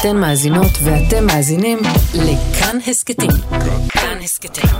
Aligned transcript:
אתן 0.00 0.16
מאזינות 0.16 0.72
ואתם 0.84 1.26
מאזינים 1.26 1.78
לכאן 2.14 2.78
הסכתים. 2.86 3.30
כאן 3.88 4.18
הסכתים, 4.24 4.70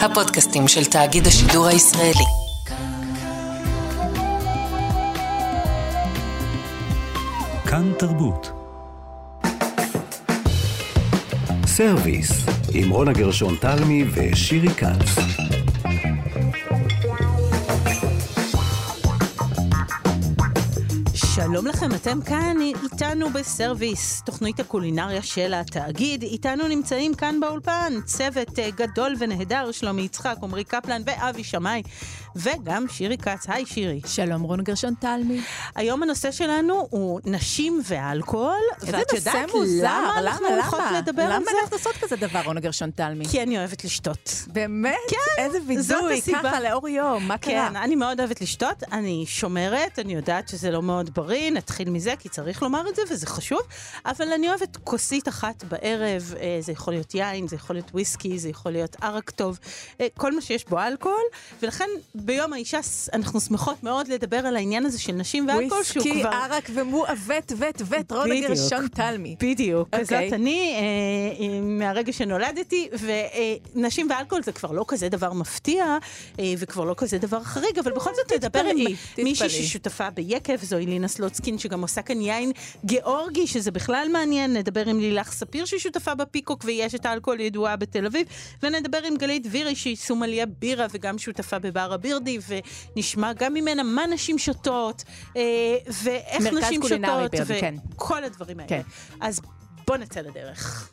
הפודקאסטים 0.00 0.68
של 0.68 0.84
תאגיד 0.84 1.26
השידור 1.26 1.66
הישראלי. 1.66 2.24
כאן 7.66 7.92
תרבות. 7.98 8.50
סרוויס, 11.66 12.46
עם 12.72 12.90
רונה 12.90 13.12
גרשון 13.12 13.56
תלמי 13.60 14.04
ושירי 14.14 14.68
כץ. 14.68 15.55
שלום 21.56 21.66
לכם, 21.66 21.94
אתם 21.94 22.22
כאן 22.22 22.56
איתנו 22.60 23.30
בסרוויס, 23.30 24.22
תוכנית 24.22 24.60
הקולינריה 24.60 25.22
של 25.22 25.54
התאגיד. 25.54 26.22
איתנו 26.22 26.68
נמצאים 26.68 27.14
כאן 27.14 27.40
באולפן 27.40 27.92
צוות 28.04 28.58
אה, 28.58 28.70
גדול 28.70 29.14
ונהדר, 29.18 29.72
שלומי 29.72 30.02
יצחק, 30.02 30.36
עמרי 30.42 30.64
קפלן 30.64 31.02
ואבי 31.06 31.44
שמאי, 31.44 31.82
וגם 32.36 32.84
שירי 32.88 33.18
כץ. 33.18 33.48
היי 33.48 33.66
שירי. 33.66 34.00
שלום 34.06 34.42
רון 34.42 34.62
גרשון 34.62 34.94
תלמי. 35.00 35.40
היום 35.74 36.02
הנושא 36.02 36.30
שלנו 36.30 36.86
הוא 36.90 37.20
נשים 37.24 37.80
ואלכוהול, 37.84 38.60
איזה 38.82 38.98
נושא 39.12 39.44
מוזר, 39.54 39.86
למה 39.86 40.18
אנחנו 40.18 40.46
הולכות 40.46 40.80
לדבר 40.96 41.22
למה 41.22 41.34
על 41.34 41.44
זה? 41.44 41.50
למה 41.50 41.60
אנחנו 41.62 41.76
עושות 41.76 41.96
כזה 41.96 42.16
דבר, 42.16 42.40
רון 42.44 42.58
גרשון 42.58 42.90
תלמי? 42.90 43.24
כי 43.30 43.42
אני 43.42 43.58
אוהבת 43.58 43.84
לשתות. 43.84 44.32
באמת? 44.46 44.96
כן, 45.08 45.42
איזה 45.42 45.58
וידוי. 45.66 46.20
ככה 46.22 46.60
לאור 46.60 46.88
יום, 46.88 47.28
מה 47.28 47.38
קרה? 47.38 47.68
כן, 47.70 47.76
אני 47.76 47.94
מאוד 47.94 48.20
אוהבת 48.20 48.40
לשתות, 48.40 48.82
אני 48.92 49.24
שומרת, 49.26 49.98
אני 49.98 50.14
יודעת 50.14 50.48
שזה 50.48 50.70
לא 50.70 50.82
מאוד 50.82 51.10
בריא, 51.14 51.50
נתחיל 51.50 51.90
מזה, 51.90 52.14
כי 52.18 52.28
צריך 52.28 52.62
לומר 52.62 52.88
את 52.88 52.96
זה, 52.96 53.02
וזה 53.10 53.26
חשוב, 53.26 53.60
אבל 54.06 54.32
אני 54.32 54.48
אוהבת 54.48 54.76
כוסית 54.84 55.28
אחת 55.28 55.64
בערב, 55.64 56.34
אה, 56.40 56.58
זה 56.60 56.72
יכול 56.72 56.92
להיות 56.92 57.14
יין, 57.14 57.48
זה 57.48 57.56
יכול 57.56 57.76
להיות 57.76 57.90
וויסקי, 57.94 58.38
זה 58.38 58.48
יכול 58.48 58.72
להיות 58.72 58.96
ערק 59.00 59.30
טוב, 59.30 59.58
אה, 60.00 60.06
כל 60.16 60.34
מה 60.34 60.40
שיש 60.40 60.64
בו 60.64 60.78
אלכוהול, 60.78 61.24
ולכן 61.62 61.88
ביום 62.26 62.52
האישה 62.52 62.80
אנחנו 63.12 63.40
שמחות 63.40 63.82
מאוד 63.82 64.08
לדבר 64.08 64.36
על 64.36 64.56
העניין 64.56 64.86
הזה 64.86 65.00
של 65.00 65.12
נשים 65.12 65.48
ואלכוהול, 65.48 65.84
שהוא 65.84 66.02
וויסקי, 66.02 66.20
כבר... 66.20 66.30
ערק 66.30 66.70
ומועוות, 66.74 67.52
וט, 67.58 67.82
וט, 67.88 68.12
בדיוק. 68.12 68.48
גרשון 68.48 68.88
תלמי. 68.88 69.36
בדיוק, 69.40 69.88
אוקיי. 69.92 70.00
okay. 70.00 70.30
זאת 70.30 70.32
אני 70.32 70.74
אה, 70.74 70.80
אה, 71.44 71.60
מהרגע 71.60 72.12
שנולדתי, 72.12 72.88
ונשים 73.74 74.08
ואלכוהול 74.10 74.42
זה 74.42 74.52
כבר 74.52 74.72
לא 74.72 74.84
כזה 74.88 75.08
דבר 75.08 75.32
מפתיע, 75.32 75.98
אה, 76.38 76.54
וכבר 76.58 76.84
לא 76.84 76.94
כזה 76.96 77.18
דבר 77.18 77.42
חריג, 77.42 77.78
אבל 77.78 77.92
בכל 77.92 78.10
זאת 78.14 78.32
נדבר 78.32 78.64
עם 78.64 78.86
מישהי. 79.24 79.50
ששותפה 79.50 80.10
ביקב, 80.10 80.56
זו 80.62 80.76
אלינה 80.76 81.08
סלוצקין, 81.08 81.58
שגם 81.58 81.82
עושה 81.82 82.02
כאן 82.02 82.20
יין 82.20 82.52
גיאורגי, 82.84 83.46
שזה 83.46 83.70
בכלל 83.70 84.08
מעניין, 84.12 84.56
נדבר 84.56 84.88
עם 84.88 85.00
לילך 85.00 85.32
ספיר 85.32 85.64
ששותפה 85.64 86.14
בפיקוק, 86.14 86.64
ויש 86.64 86.94
את 86.94 87.06
האלכוהול 87.06 87.40
ידועה 87.40 87.76
בתל 87.76 88.06
אביב, 88.06 88.26
ונדבר 88.62 88.98
עם 89.04 89.16
גלית 89.16 89.46
וירי, 89.50 89.74
שהיא 89.74 89.96
סומליה 89.96 90.46
בירה 90.46 90.86
וגם 90.92 91.18
שותפה 91.18 91.58
בבר 91.58 91.92
הבירדי, 92.16 92.60
ונשמע 92.96 93.32
גם 93.32 93.54
ממנה 93.54 93.82
מה 93.82 94.06
נשים 94.06 94.38
שותות, 94.38 95.04
אה, 95.36 95.42
ואיך 96.02 96.46
נשים 96.52 96.82
שותות, 96.82 97.30
בירדי, 97.30 97.60
כן. 97.60 97.74
וכל 97.94 98.24
הדברים 98.24 98.60
האלה. 98.60 98.68
כן. 98.68 98.82
אז 99.20 99.40
בוא 99.86 99.96
נצא 99.96 100.20
לדרך. 100.20 100.92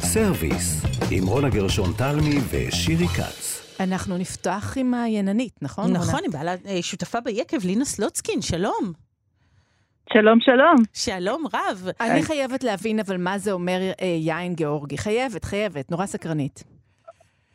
סרוויס, 0.00 0.82
עם 1.10 1.26
רונה 1.26 1.48
גרשון 1.48 1.92
תלמי 1.98 2.38
ושירי 2.50 3.08
כץ. 3.08 3.60
אנחנו 3.80 4.18
נפתח 4.18 4.74
עם 4.76 4.94
הייננית, 4.94 5.62
נכון? 5.62 5.92
נכון, 5.92 6.20
היא 6.22 6.30
בעלת 6.30 6.66
אה, 6.66 6.78
שותפה 6.82 7.20
ביקב, 7.20 7.64
לינה 7.64 7.84
סלוצקין, 7.84 8.42
שלום. 8.42 8.92
שלום, 10.12 10.38
שלום. 10.40 10.76
שלום 10.92 11.44
רב. 11.54 11.88
אני 12.00 12.22
חייבת 12.22 12.64
להבין 12.64 13.00
אבל 13.00 13.16
מה 13.16 13.38
זה 13.38 13.52
אומר 13.52 13.80
אה, 14.00 14.06
יין 14.06 14.54
גיאורגי. 14.54 14.98
חייבת, 14.98 15.44
חייבת, 15.44 15.90
נורא 15.90 16.06
סקרנית. 16.06 16.73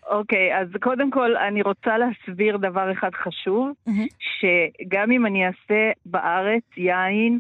אוקיי, 0.10 0.58
אז 0.60 0.67
קודם 0.82 1.11
כל 1.11 1.38
אני 1.38 1.61
רוצה 1.61 1.92
להסביר 1.98 2.58
דבר 2.58 2.92
אחד 2.92 3.10
חשוב, 3.23 3.72
מהמם. 3.88 4.06
שגם 4.20 5.11
אם 5.11 5.26
אני 5.26 5.45
אעשה 5.48 5.82
בארץ 6.06 6.64
יין 6.78 7.39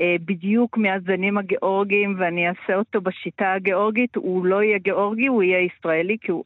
אה, 0.00 0.16
בדיוק 0.24 0.76
מהזנים 0.78 1.38
הגיאורגיים 1.38 2.16
ואני 2.18 2.48
אעשה 2.48 2.74
אותו 2.74 3.00
בשיטה 3.00 3.52
הגיאורגית, 3.52 4.16
הוא 4.16 4.46
לא 4.46 4.62
יהיה 4.62 4.78
גיאורגי, 4.78 5.26
הוא 5.26 5.42
יהיה 5.42 5.58
ישראלי, 5.60 6.16
כי 6.20 6.30
הוא- 6.32 6.44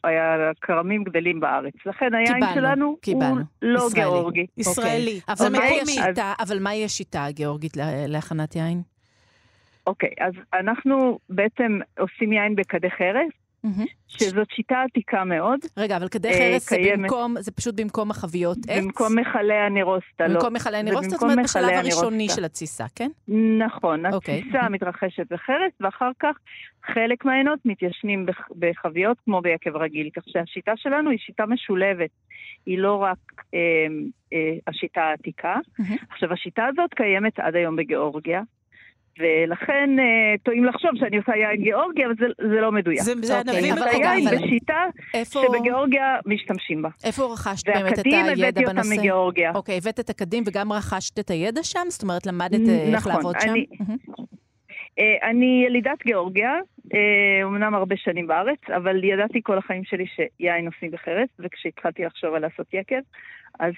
הכרמים 0.51 1.05
גדלים 1.05 1.41
בארץ. 1.41 1.73
לכן 1.87 2.15
היין 2.15 2.27
קיבלנו, 2.35 2.55
שלנו 2.55 2.97
קיבלנו. 3.03 3.35
הוא 3.35 3.41
לא 3.63 3.79
ישראלי. 3.87 3.95
גיאורגי. 3.95 4.47
ישראלי. 4.59 5.21
אוקיי. 5.29 5.37
זה 5.37 5.47
אבל 5.47 5.53
מהי 5.59 5.77
מקומי. 5.77 6.01
השיטה, 6.01 6.33
אבל 6.41 6.59
מהי 6.63 6.85
השיטה 6.85 7.25
הגיאורגית 7.25 7.77
לה- 7.77 8.07
להכנת 8.07 8.57
יין? 8.57 8.83
אוקיי, 9.87 10.11
אז 10.21 10.33
אנחנו 10.55 11.19
בעצם 11.31 11.79
עושים 11.99 12.33
יין 12.33 12.57
בכדי 12.57 12.91
חרס, 12.91 13.33
מהמם. 13.65 13.85
שזאת 14.09 14.51
שיטה 14.51 14.83
עתיקה 14.89 15.25
מאוד. 15.25 15.59
רגע, 15.77 15.97
אבל 15.97 16.09
כדי 16.09 16.29
אה, 16.29 16.35
חרס 16.53 16.71
זה 16.71 16.77
קיימת. 16.77 16.99
במקום, 16.99 17.35
זה 17.41 17.53
פשוט 17.53 17.81
במקום 17.81 18.11
החביות 18.11 18.59
עץ? 18.69 18.85
במקום 18.85 19.19
מכלי 19.19 19.55
הנרוסטה, 19.55 20.27
לא. 20.29 20.35
במקום 20.35 20.55
מכלי 20.55 20.77
זה 20.77 20.83
נירוסטה, 20.83 21.09
זאת 21.11 21.23
אומרת 21.23 21.39
בשלב 21.45 21.65
הראשוני 21.71 22.07
הנירוסטה. 22.15 22.37
של 22.37 22.45
התסיסה, 22.45 22.85
כן? 22.95 23.11
נכון, 23.59 24.07
אוקיי. 24.07 24.39
התסיסה 24.39 24.69
מתרחשת 24.69 25.33
בחרס, 25.33 25.73
ואחר 25.81 26.11
כך 26.21 26.37
חלק 26.95 27.25
מהעינות 27.25 27.59
מתיישנים 27.65 28.27
בח- 28.27 28.49
בחביות 28.59 29.17
כמו 29.25 29.41
ביקב 29.41 29.77
רגיל, 29.77 30.11
כך 30.17 30.23
שהשיטה 30.27 30.73
שלנו 30.77 31.11
היא 31.11 31.19
שיטה 31.19 31.47
משולבת, 31.47 32.11
היא 32.67 32.79
לא 32.79 32.97
רק 32.97 33.19
אה, 33.55 33.59
אה, 34.33 34.39
השיטה 34.67 35.01
העתיקה. 35.03 35.57
מהמם. 35.79 35.97
עכשיו, 36.11 36.33
השיטה 36.33 36.67
הזאת 36.67 36.95
קיימת 36.95 37.39
עד 37.39 37.57
היום 37.57 37.77
בגיאורגיה, 37.77 38.43
ולכן 39.19 39.91
אה, 39.99 40.05
טועים 40.43 40.65
לחשוב 40.65 40.91
שאני 40.95 41.17
עושה 41.17 41.33
יין 41.37 41.63
גיאורגי, 41.63 42.05
אבל 42.07 42.15
זה, 42.19 42.27
זה 42.49 42.61
לא 42.61 42.73
מדויק. 42.73 43.01
זה 43.01 43.13
זה 43.23 43.39
אוקיי, 43.39 43.57
ענבים 43.59 43.75
רגע, 43.85 44.07
יין 44.15 44.29
אבל- 44.29 44.37
בשיטה 44.37 44.85
איפה... 45.15 45.43
שבגיאורגיה 45.47 46.17
משתמשים 46.27 46.83
בה. 46.83 46.89
איפה 47.05 47.25
רכשת 47.33 47.67
באמת 47.69 47.93
את 47.93 47.99
והקדים 47.99 48.15
הידע 48.25 48.33
הבאתי 48.49 48.65
אותם 48.65 48.75
בנושא? 48.75 48.95
מגיאורגיה. 48.99 49.53
אוקיי, 49.55 49.77
הבאת 49.77 50.01
את 50.01 50.11
הקדים 50.11 50.43
וגם 50.47 50.73
רכשת 50.73 51.19
את 51.19 51.31
הידע 51.31 51.63
שם? 51.63 51.81
זאת 51.89 52.03
אומרת, 52.03 52.27
למדת 52.27 52.69
אה, 52.69 52.83
איך 52.83 52.95
נכון, 52.95 53.13
לעבוד 53.13 53.37
שם? 53.41 53.51
אני-. 53.51 53.67
אה, 54.99 55.31
אני 55.31 55.65
ילידת 55.67 56.03
גיאורגיה, 56.05 56.53
אמנם 57.45 57.75
הרבה 57.75 57.97
שנים 57.97 58.27
בארץ, 58.27 58.59
אבל 58.77 59.05
ידעתי 59.05 59.41
כל 59.43 59.59
החיים 59.59 59.85
שלי 59.85 60.05
שיין 60.07 60.67
עושים 60.67 60.91
בחרס, 60.91 61.29
וכשהתחלתי 61.39 62.05
לחשוב 62.05 62.35
על 62.35 62.43
לעשות 62.43 62.67
יקב, 62.73 63.01
אז 63.61 63.73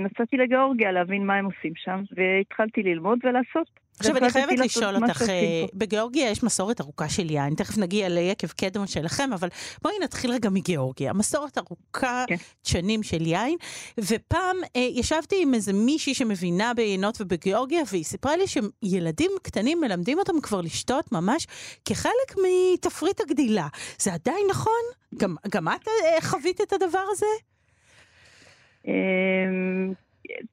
נסעתי 0.00 0.36
לגיאורגיה 0.36 0.92
להבין 0.92 1.26
מה 1.26 1.34
הם 1.34 1.44
עושים 1.44 1.72
שם, 1.76 2.02
והתחלתי 2.16 2.82
ללמוד 2.82 3.18
ולעשות. 3.24 3.87
עכשיו, 3.98 4.16
אני 4.16 4.30
חייבת 4.30 4.58
לשאול 4.58 4.96
אותך, 4.96 5.22
אה. 5.22 5.64
בגיאורגיה 5.74 6.30
יש 6.30 6.42
מסורת 6.42 6.80
ארוכה 6.80 7.08
של 7.08 7.30
יין, 7.30 7.54
תכף 7.54 7.78
נגיע 7.78 8.08
ליקב 8.08 8.46
קדם 8.46 8.86
שלכם, 8.86 9.32
אבל 9.32 9.48
בואי 9.82 9.94
נתחיל 10.02 10.30
רגע 10.30 10.50
מגיאורגיה. 10.50 11.12
מסורת 11.12 11.58
ארוכה 11.58 12.24
כן. 12.28 12.36
שנים 12.62 13.02
של 13.02 13.26
יין, 13.26 13.56
ופעם 13.98 14.56
אה, 14.76 14.80
ישבתי 14.80 15.42
עם 15.42 15.54
איזה 15.54 15.72
מישהי 15.72 16.14
שמבינה 16.14 16.74
ביינות 16.74 17.20
ובגיאורגיה, 17.20 17.82
והיא 17.90 18.04
סיפרה 18.04 18.36
לי 18.36 18.44
שילדים 18.46 19.30
קטנים 19.42 19.80
מלמדים 19.80 20.18
אותם 20.18 20.40
כבר 20.40 20.60
לשתות 20.60 21.12
ממש 21.12 21.46
כחלק 21.84 22.34
מתפריט 22.36 23.20
הגדילה. 23.20 23.68
זה 23.98 24.14
עדיין 24.14 24.46
נכון? 24.50 24.72
גם, 25.16 25.36
גם 25.48 25.68
את 25.68 25.88
אה, 25.88 26.20
חווית 26.20 26.60
את 26.60 26.72
הדבר 26.72 27.04
הזה? 27.10 27.26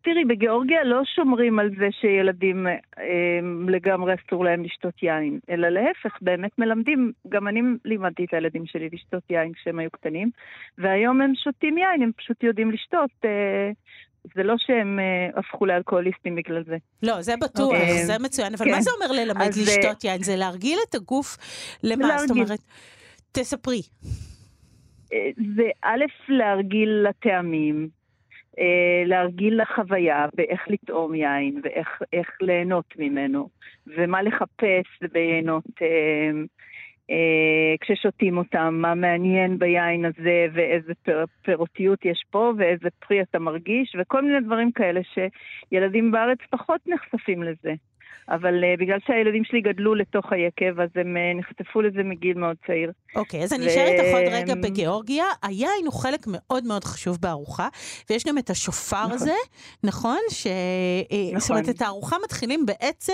תראי, 0.02 0.26
בגיאורגיה 0.26 0.84
לא 0.84 1.02
שומרים 1.16 1.60
על 1.60 1.70
זה 1.80 1.88
שילדים 1.92 2.68
אמ, 2.68 3.70
לגמרי 3.70 4.14
אסור 4.14 4.46
להם 4.46 4.64
לשתות 4.64 5.04
יין, 5.04 5.40
אלא 5.50 5.70
להפך, 5.70 6.18
באמת 6.22 6.52
מלמדים, 6.60 7.12
גם 7.30 7.48
אני 7.48 7.62
לימדתי 7.86 8.26
את 8.26 8.34
הילדים 8.34 8.66
שלי 8.66 8.90
לשתות 8.94 9.24
יין 9.30 9.54
כשהם 9.54 9.80
היו 9.80 9.92
קטנים, 9.92 10.30
והיום 10.78 11.22
הם 11.22 11.34
שותים 11.36 11.78
יין, 11.78 12.02
הם 12.02 12.12
פשוט 12.18 12.44
יודעים 12.44 12.72
לשתות. 12.72 13.10
אה, 13.26 13.72
זה 14.36 14.44
לא 14.44 14.56
שהם 14.58 15.00
אה, 15.00 15.40
הפכו 15.40 15.66
לאלכוהוליסטים 15.66 16.36
בגלל 16.36 16.64
זה. 16.64 16.78
לא, 17.04 17.22
זה 17.22 17.34
בטוח, 17.42 17.66
אוקיי. 17.66 18.06
זה 18.06 18.14
מצוין, 18.20 18.54
אבל 18.54 18.66
כן. 18.66 18.72
מה 18.72 18.82
זה 18.82 18.92
אומר 18.92 19.12
ללמד 19.12 19.50
לשתות 19.62 20.04
יין? 20.04 20.24
זה 20.24 20.36
להרגיל 20.36 20.78
את 20.90 20.96
הגוף 20.96 21.38
למה? 21.84 22.08
זאת 22.08 22.30
להרגיל. 22.30 22.44
אומרת, 22.44 22.60
תספרי. 23.32 23.82
אה, 25.14 25.30
זה 25.56 25.70
א', 25.82 26.06
להרגיל 26.30 26.90
לטעמים, 27.10 27.76
אה, 27.84 28.05
להרגיל 29.06 29.62
לחוויה 29.62 30.26
באיך 30.36 30.62
לטעום 30.68 31.16
יין 31.16 31.62
ואיך 31.64 32.02
איך 32.14 32.38
ליהנות 32.42 32.94
ממנו, 33.00 33.50
ומה 33.88 34.22
לחפש 34.22 35.04
ביינות 35.12 35.82
אה, 35.82 36.32
אה, 37.10 37.76
כששותים 37.82 38.38
אותם, 38.38 38.78
מה 38.82 38.96
מעניין 38.96 39.60
ביין 39.60 40.06
הזה 40.06 40.48
ואיזה 40.54 40.94
פר, 41.04 41.24
פירותיות 41.42 42.06
יש 42.06 42.24
פה 42.30 42.54
ואיזה 42.58 42.90
פרי 43.08 43.22
אתה 43.22 43.40
מרגיש, 43.40 43.96
וכל 44.00 44.22
מיני 44.22 44.40
דברים 44.40 44.72
כאלה 44.72 45.02
שילדים 45.04 46.12
בארץ 46.12 46.40
פחות 46.50 46.82
נחשפים 46.88 47.44
לזה. 47.44 47.74
אבל 48.30 48.64
uh, 48.64 48.80
בגלל 48.80 48.98
שהילדים 49.08 49.44
שלי 49.44 49.62
גדלו 49.62 49.96
לתוך 49.96 50.32
היקב, 50.32 50.80
אז 50.80 50.90
הם 50.96 51.18
uh, 51.18 51.40
נחשפו 51.40 51.82
לזה 51.82 52.04
מגיל 52.04 52.38
מאוד 52.38 52.56
צעיר. 52.68 52.92
אוקיי, 53.16 53.44
אז 53.44 53.54
אני 53.54 53.68
אשאר 53.68 53.88
איתך 53.88 54.14
עוד 54.14 54.24
רגע 54.32 54.56
בגיאורגיה. 54.56 55.26
היין 55.44 55.86
הוא 55.86 55.94
חלק 55.94 56.20
מאוד 56.28 56.66
מאוד 56.66 56.84
חשוב 56.84 57.18
בארוחה, 57.22 57.68
ויש 58.10 58.26
גם 58.26 58.38
את 58.38 58.50
השופר 58.50 59.06
הזה, 59.12 59.34
נכון? 59.84 60.20
ש... 60.30 60.48
נכון. 61.28 61.40
זאת 61.40 61.50
אומרת, 61.50 61.70
את 61.70 61.82
הארוחה 61.82 62.16
מתחילים 62.24 62.66
בעצם 62.66 63.14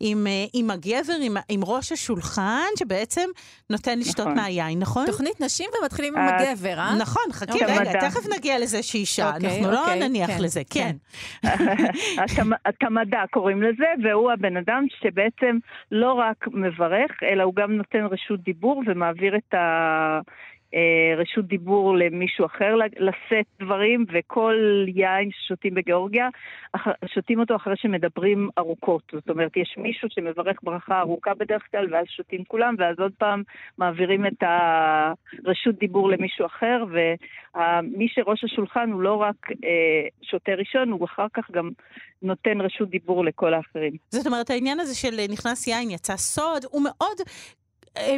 עם, 0.00 0.26
עם 0.54 0.70
הגבר, 0.70 1.12
עם, 1.22 1.36
עם 1.48 1.60
ראש 1.64 1.92
השולחן, 1.92 2.68
שבעצם 2.78 3.28
נותן 3.70 3.98
לשתות 3.98 4.26
נכון. 4.26 4.34
מהיין, 4.34 4.78
נכון? 4.78 5.06
תוכנית 5.06 5.40
נשים 5.40 5.70
ומתחילים 5.80 6.16
עם 6.16 6.28
הגבר, 6.28 6.78
אה? 6.78 6.96
נכון, 6.98 7.22
חכי 7.32 7.64
רגע, 7.64 8.00
תכף 8.00 8.26
נגיע 8.36 8.58
לזה 8.58 8.82
שאישה, 8.82 9.34
אוקיי, 9.34 9.48
אנחנו 9.48 9.72
לא 9.72 9.80
אוקיי, 9.80 10.08
נניח 10.08 10.30
כן, 10.30 10.42
לזה, 10.42 10.62
כן. 10.70 10.96
התמדה 12.66 13.24
קוראים 13.30 13.62
לזה, 13.62 13.84
והוא 14.18 14.32
הבן 14.32 14.56
אדם 14.56 14.84
שבעצם 15.00 15.58
לא 15.92 16.12
רק 16.12 16.48
מברך, 16.48 17.22
אלא 17.22 17.42
הוא 17.42 17.54
גם 17.54 17.72
נותן 17.72 18.04
רשות 18.10 18.40
דיבור 18.40 18.82
ומעביר 18.86 19.36
את 19.36 19.54
ה... 19.54 20.20
אה, 20.74 21.14
רשות 21.16 21.44
דיבור 21.44 21.96
למישהו 21.96 22.46
אחר 22.46 22.74
לשאת 22.76 23.46
דברים, 23.60 24.04
וכל 24.12 24.84
יין 24.88 25.30
ששותים 25.32 25.74
בגיאורגיה, 25.74 26.28
שותים 27.14 27.40
אותו 27.40 27.56
אחרי 27.56 27.74
שמדברים 27.76 28.48
ארוכות. 28.58 29.02
זאת 29.12 29.30
אומרת, 29.30 29.56
יש 29.56 29.74
מישהו 29.78 30.08
שמברך 30.10 30.56
ברכה 30.62 31.00
ארוכה 31.00 31.34
בדרך 31.34 31.62
כלל, 31.70 31.94
ואז 31.94 32.06
שותים 32.08 32.44
כולם, 32.44 32.74
ואז 32.78 32.98
עוד 32.98 33.12
פעם 33.18 33.42
מעבירים 33.78 34.26
את 34.26 34.42
הרשות 34.42 35.78
דיבור 35.78 36.10
למישהו 36.10 36.46
אחר, 36.46 36.84
ומי 36.88 38.08
שראש 38.08 38.44
השולחן 38.44 38.90
הוא 38.92 39.02
לא 39.02 39.14
רק 39.14 39.50
אה, 39.64 40.08
שותה 40.22 40.52
ראשון, 40.52 40.90
הוא 40.90 41.04
אחר 41.04 41.26
כך 41.34 41.50
גם 41.50 41.70
נותן 42.22 42.60
רשות 42.60 42.90
דיבור 42.90 43.24
לכל 43.24 43.54
האחרים. 43.54 43.92
זאת 44.10 44.26
אומרת, 44.26 44.50
העניין 44.50 44.80
הזה 44.80 44.94
של 44.94 45.16
נכנס 45.32 45.66
יין, 45.66 45.90
יצא 45.90 46.16
סוד, 46.16 46.64
הוא 46.70 46.82
מאוד 46.82 47.16
אה, 47.20 47.32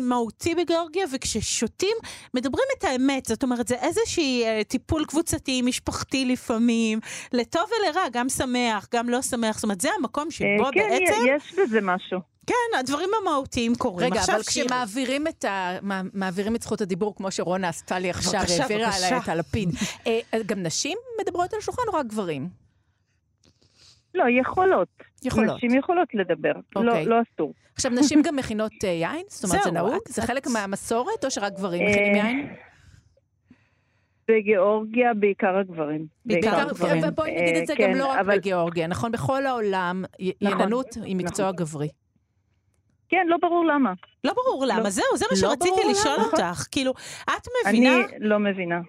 מהותי 0.02 0.54
בגיאורגיה, 0.54 1.06
וכששותים, 1.12 1.96
מדברים 2.34 2.64
את 2.78 2.84
האמת. 2.84 3.26
זאת 3.26 3.42
אומרת, 3.42 3.68
זה 3.68 3.74
איזשהי 3.74 4.44
אה, 4.44 4.64
טיפול 4.64 5.04
קבוצתי, 5.04 5.62
משפחתי 5.62 6.24
לפעמים, 6.24 7.00
לטוב 7.32 7.62
ולרע, 7.70 8.08
גם 8.12 8.28
שמח, 8.28 8.88
גם 8.94 9.08
לא 9.08 9.22
שמח. 9.22 9.56
זאת 9.56 9.64
אומרת, 9.64 9.80
זה 9.80 9.88
המקום 9.98 10.30
שבו 10.30 10.46
אה, 10.66 10.72
כן, 10.72 10.88
בעצם... 10.90 11.04
כן, 11.04 11.36
יש 11.36 11.54
בזה 11.58 11.80
משהו. 11.80 12.20
כן, 12.46 12.78
הדברים 12.78 13.08
המהותיים 13.20 13.74
קורים. 13.74 14.12
רגע, 14.12 14.22
אבל 14.24 14.42
שיר... 14.42 14.64
כשמעבירים 14.64 15.26
את, 15.26 15.44
ה... 15.44 15.78
מעבירים 16.14 16.56
את 16.56 16.62
זכות 16.62 16.80
הדיבור, 16.80 17.14
כמו 17.16 17.30
שרונה 17.30 17.68
עשתה 17.68 17.98
לי 17.98 18.10
עכשיו, 18.10 18.40
העבירה 18.60 18.96
עליי 18.96 19.18
את 19.18 19.28
הלפיד, 19.28 19.70
גם 20.46 20.62
נשים 20.62 20.98
מדברות 21.20 21.52
על 21.52 21.58
השולחן 21.58 21.82
או 21.88 21.92
רק 21.92 22.06
גברים? 22.06 22.48
לא, 24.14 24.24
יכולות. 24.40 24.88
יכולות. 25.24 25.56
נשים 25.56 25.74
יכולות 25.74 26.08
לדבר, 26.14 26.52
okay. 26.52 26.82
לא, 26.82 26.90
אוקיי. 26.90 27.06
לא 27.06 27.16
אסור. 27.22 27.54
עכשיו, 27.74 27.90
נשים 27.90 28.22
גם 28.22 28.36
מכינות 28.36 28.72
uh, 28.72 28.86
יין? 28.86 29.24
זאת 29.28 29.44
אומרת, 29.44 29.62
זה 29.62 29.70
נהוג? 29.70 29.98
זה 30.08 30.22
חלק 30.22 30.46
מהמסורת, 30.46 31.24
או 31.24 31.30
שרק 31.30 31.52
גברים 31.52 31.86
מכינים 31.86 32.14
אה, 32.14 32.18
יין? 32.18 32.54
בגיאורגיה 34.28 35.14
בעיקר 35.14 35.56
הגברים. 35.56 36.06
בעיקר 36.24 36.60
הגברים. 36.60 37.02
ובואי 37.08 37.42
נגיד 37.42 37.56
את 37.56 37.66
זה 37.66 37.74
גם 37.74 37.92
כן, 37.92 37.98
לא 37.98 38.06
רק 38.06 38.26
בגיאורגיה, 38.26 38.86
נכון? 38.86 39.12
בכל 39.12 39.46
העולם, 39.46 40.04
נכון, 40.42 40.60
יננות 40.60 40.94
היא 41.04 41.16
מקצוע 41.16 41.46
נכון. 41.46 41.56
גברי. 41.56 41.88
כן, 43.08 43.26
לא 43.28 43.36
ברור 43.42 43.64
למה. 43.64 43.92
לא 44.24 44.32
ברור 44.32 44.64
למה, 44.66 44.80
לא. 44.80 44.90
זהו, 44.90 45.16
זה 45.16 45.24
מה 45.30 45.36
שרציתי 45.36 45.80
לשאול 45.90 46.20
אותך. 46.20 46.66
כאילו, 46.70 46.92
את 47.24 47.46
מבינה... 47.66 47.94
אני 47.94 48.28
לא 48.28 48.38
מבינה. 48.38 48.80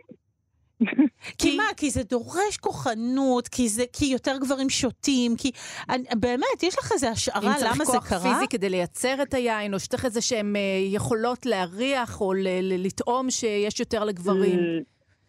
כי 1.39 1.57
מה? 1.57 1.63
כי 1.78 1.89
זה 1.89 2.04
דורש 2.04 2.57
כוחנות, 2.62 3.48
כי, 3.48 3.69
זה, 3.69 3.83
כי 3.94 4.06
יותר 4.06 4.38
גברים 4.42 4.69
שותים, 4.69 5.31
כי 5.38 5.51
אני, 5.89 6.04
באמת, 6.16 6.63
יש 6.63 6.80
לך 6.80 6.92
איזו 6.94 7.07
השערה 7.07 7.42
למה 7.42 7.57
זה 7.57 7.66
קרה? 7.66 7.72
אם 7.72 7.78
צריך 7.78 8.10
כוח 8.10 8.22
פיזי 8.22 8.48
כדי 8.50 8.69
לייצר 8.69 9.22
את 9.22 9.33
היין, 9.33 9.74
או 9.74 9.80
שצריך 9.80 10.06
איזה 10.06 10.22
שהן 10.22 10.56
אה, 10.56 10.62
יכולות 10.94 11.45
להריח, 11.45 12.22
או 12.22 12.33
ל, 12.33 12.48
ל, 12.62 12.86
לטעום 12.86 13.30
שיש 13.30 13.80
יותר 13.80 14.04
לגברים. 14.04 14.60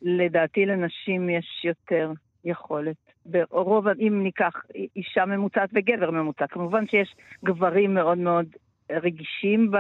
לדעתי 0.03 0.67
לנשים 0.67 1.31
יש 1.31 1.65
יותר 1.65 2.13
יכולת. 2.45 2.97
ברוב, 3.27 3.89
אם 3.89 4.21
ניקח 4.23 4.53
אישה 4.97 5.25
ממוצעת 5.27 5.71
וגבר 5.73 6.11
ממוצע, 6.11 6.47
כמובן 6.47 6.87
שיש 6.87 7.15
גברים 7.45 7.95
מאוד 7.95 8.19
מאוד 8.19 8.47
רגישים 9.03 9.71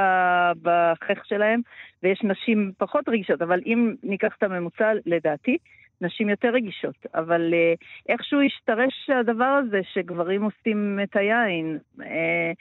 בחך 0.63 1.25
שלהם, 1.25 1.61
ויש 2.03 2.21
נשים 2.23 2.73
פחות 2.79 3.09
רגישות, 3.09 3.43
אבל 3.43 3.61
אם 3.67 3.95
ניקח 4.03 4.35
את 4.39 4.43
הממוצע, 4.43 4.93
לדעתי, 5.07 5.59
נשים 6.03 6.29
יותר 6.29 6.49
רגישות. 6.49 7.07
אבל 7.15 7.55
אה, 7.55 7.75
איכשהו 8.09 8.41
השתרש 8.41 9.11
הדבר 9.21 9.45
הזה 9.45 9.81
שגברים 9.93 10.43
עושים 10.43 10.99
את 11.03 11.17
היין, 11.17 11.79
אה, 12.03 12.53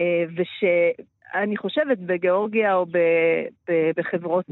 אה, 0.00 0.24
ושאני 0.36 1.56
חושבת 1.56 1.98
בגיאורגיה 1.98 2.74
או 2.74 2.86
בחברות 3.96 4.46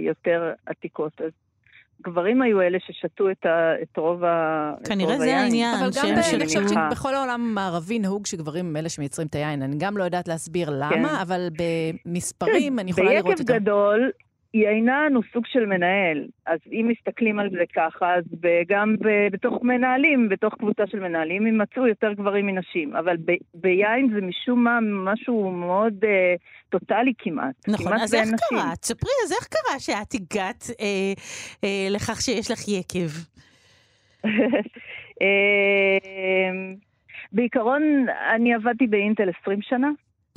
יותר 0.00 0.52
עתיקות, 0.66 1.20
אז 1.20 1.32
גברים 2.04 2.42
היו 2.42 2.60
אלה 2.60 2.78
ששתו 2.86 3.30
את, 3.30 3.46
ה, 3.46 3.72
את 3.82 3.96
רוב 3.96 4.24
היין. 4.24 4.74
כנראה 4.84 5.18
זה 5.18 5.36
העניין. 5.36 5.74
אבל 5.74 5.90
גם 5.96 6.06
אני 6.06 6.22
חושבת 6.22 6.68
שבכל 6.68 7.14
העולם 7.14 7.40
המערבי 7.40 7.98
נהוג 7.98 8.26
שגברים 8.26 8.66
הם 8.66 8.76
אלה 8.76 8.88
שמייצרים 8.88 9.28
את 9.28 9.34
היין. 9.34 9.62
אני 9.62 9.76
גם 9.78 9.96
לא 9.96 10.04
יודעת 10.04 10.28
להסביר 10.28 10.70
למה, 10.70 10.88
כן. 10.90 11.04
אבל 11.04 11.48
במספרים 12.06 12.78
אני 12.78 12.90
יכולה 12.90 13.14
לראות 13.14 13.40
את 13.40 13.46
זה. 13.46 13.52
ביקב 13.52 13.62
גדול, 13.62 14.10
יינן 14.54 15.12
הוא 15.14 15.22
סוג 15.32 15.46
של 15.46 15.66
מנהל, 15.66 16.26
אז 16.46 16.58
אם 16.72 16.90
מסתכלים 16.90 17.38
על 17.38 17.50
זה 17.50 17.64
ככה, 17.74 18.14
אז 18.14 18.24
גם 18.68 18.96
בתוך 19.32 19.62
מנהלים, 19.62 20.28
בתוך 20.28 20.54
קבוצה 20.54 20.82
של 20.86 21.00
מנהלים, 21.00 21.46
יימצאו 21.46 21.86
יותר 21.86 22.12
גברים 22.12 22.46
מנשים. 22.46 22.96
אבל 22.96 23.16
ביין 23.54 24.10
זה 24.14 24.20
משום 24.20 24.64
מה 24.64 24.78
משהו 24.82 25.50
מאוד 25.50 26.04
אה, 26.04 26.34
טוטאלי 26.68 27.12
כמעט. 27.18 27.68
נכון, 27.68 27.86
כמעט 27.86 28.00
אז 28.02 28.14
איך 28.14 28.22
נשים. 28.22 28.36
קרה? 28.50 28.76
תספרי, 28.80 29.10
אז 29.24 29.32
איך 29.32 29.48
קרה 29.48 29.80
שאת 29.80 30.14
הגעת 30.14 30.64
אה, 30.80 31.12
אה, 31.64 31.86
לכך 31.90 32.20
שיש 32.20 32.50
לך 32.50 32.68
יקב? 32.68 33.10
אה, 35.22 36.50
בעיקרון, 37.32 38.06
אני 38.34 38.54
עבדתי 38.54 38.86
באינטל 38.86 39.28
20 39.42 39.62
שנה. 39.62 39.88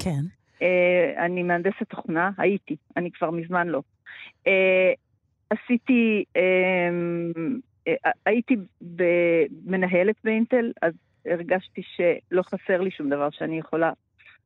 כן. 0.01 0.21
Uh, 0.59 1.19
אני 1.25 1.43
מהנדסת 1.43 1.83
תוכנה, 1.89 2.29
הייתי, 2.37 2.75
אני 2.97 3.11
כבר 3.11 3.31
מזמן 3.31 3.67
לא. 3.67 3.81
אה, 4.47 4.93
עשיתי, 5.49 6.23
אה, 6.35 6.89
אה, 7.87 8.11
הייתי 8.25 8.55
מנהלת 9.65 10.15
באינטל, 10.23 10.71
אז 10.81 10.93
הרגשתי 11.25 11.81
שלא 11.83 12.41
חסר 12.41 12.81
לי 12.81 12.91
שום 12.91 13.09
דבר 13.09 13.29
שאני 13.29 13.59
יכולה 13.59 13.91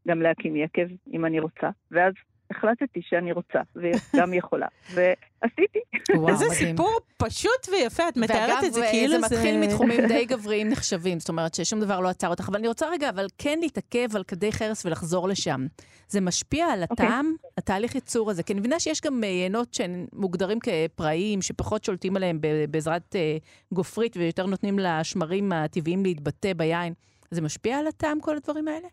גם 0.07 0.21
להקים 0.21 0.55
יקב 0.55 0.87
אם 1.13 1.25
אני 1.25 1.39
רוצה, 1.39 1.69
ואז 1.91 2.13
החלטתי 2.51 3.01
שאני 3.09 3.31
רוצה, 3.31 3.59
וגם 3.75 4.33
יכולה, 4.33 4.67
ועשיתי. 4.93 5.79
וואו, 6.15 6.29
איזה 6.29 6.45
סיפור 6.49 6.99
פשוט 7.17 7.69
ויפה, 7.71 8.09
את 8.09 8.17
מתארת 8.17 8.63
את 8.63 8.73
זה 8.73 8.81
כאילו 8.91 9.09
זה... 9.09 9.15
ואגב, 9.15 9.29
זה 9.29 9.35
מתחיל 9.35 9.59
מתחומים 9.59 10.07
די 10.13 10.25
גבריים 10.25 10.69
נחשבים, 10.69 11.19
זאת 11.19 11.29
אומרת 11.29 11.55
ששום 11.55 11.79
דבר 11.79 11.99
לא 11.99 12.09
עצר 12.09 12.27
אותך, 12.27 12.49
אבל 12.49 12.57
אני 12.57 12.67
רוצה 12.67 12.89
רגע, 12.89 13.09
אבל 13.09 13.27
כן 13.37 13.59
להתעכב 13.59 14.15
על 14.15 14.23
כדי 14.23 14.51
חרס 14.51 14.85
ולחזור 14.85 15.27
לשם. 15.27 15.67
זה 16.07 16.21
משפיע 16.21 16.65
על 16.65 16.83
אוקיי. 16.89 17.05
הטעם, 17.05 17.33
okay. 17.35 17.47
התהליך 17.57 17.95
ייצור 17.95 18.31
הזה, 18.31 18.43
כי 18.43 18.53
אני 18.53 18.59
מבינה 18.59 18.79
שיש 18.79 19.01
גם 19.01 19.23
יינות 19.23 19.73
שהן 19.73 20.05
מוגדרים 20.13 20.59
כפראיים, 20.59 21.41
שפחות 21.41 21.83
שולטים 21.83 22.15
עליהם 22.15 22.39
בעזרת 22.69 23.15
uh, 23.15 23.75
גופרית, 23.75 24.17
ויותר 24.17 24.45
נותנים 24.45 24.79
לשמרים 24.79 25.51
הטבעיים 25.51 26.03
להתבטא 26.03 26.53
ביין. 26.53 26.93
זה 27.31 27.41
משפיע 27.41 27.77
על 27.77 27.87
הטעם, 27.87 28.19
כל 28.21 28.35
הדברים 28.35 28.67
האלה? 28.67 28.87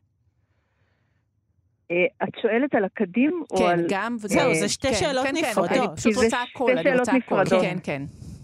אה, 1.91 2.29
את 2.29 2.35
שואלת 2.43 2.75
על 2.75 2.85
הקדים 2.85 3.43
כן, 3.49 3.57
או 3.57 3.69
על... 3.69 3.81
כן, 3.81 3.87
גם, 3.89 4.17
וזהו, 4.21 4.55
זה 4.55 4.69
שתי 4.69 4.89
כן, 4.89 4.95
שאלות 4.95 5.27
כן, 5.27 5.35
נפרדות. 5.35 5.71
כן, 5.71 5.81
אני 5.81 5.97
פשוט 5.97 6.25
רוצה 6.25 6.43
הכל, 6.43 6.79
אני 6.79 6.99
רוצה 6.99 7.13
הכל. 7.13 7.45
כן, 7.61 7.77
כן. 7.85 8.03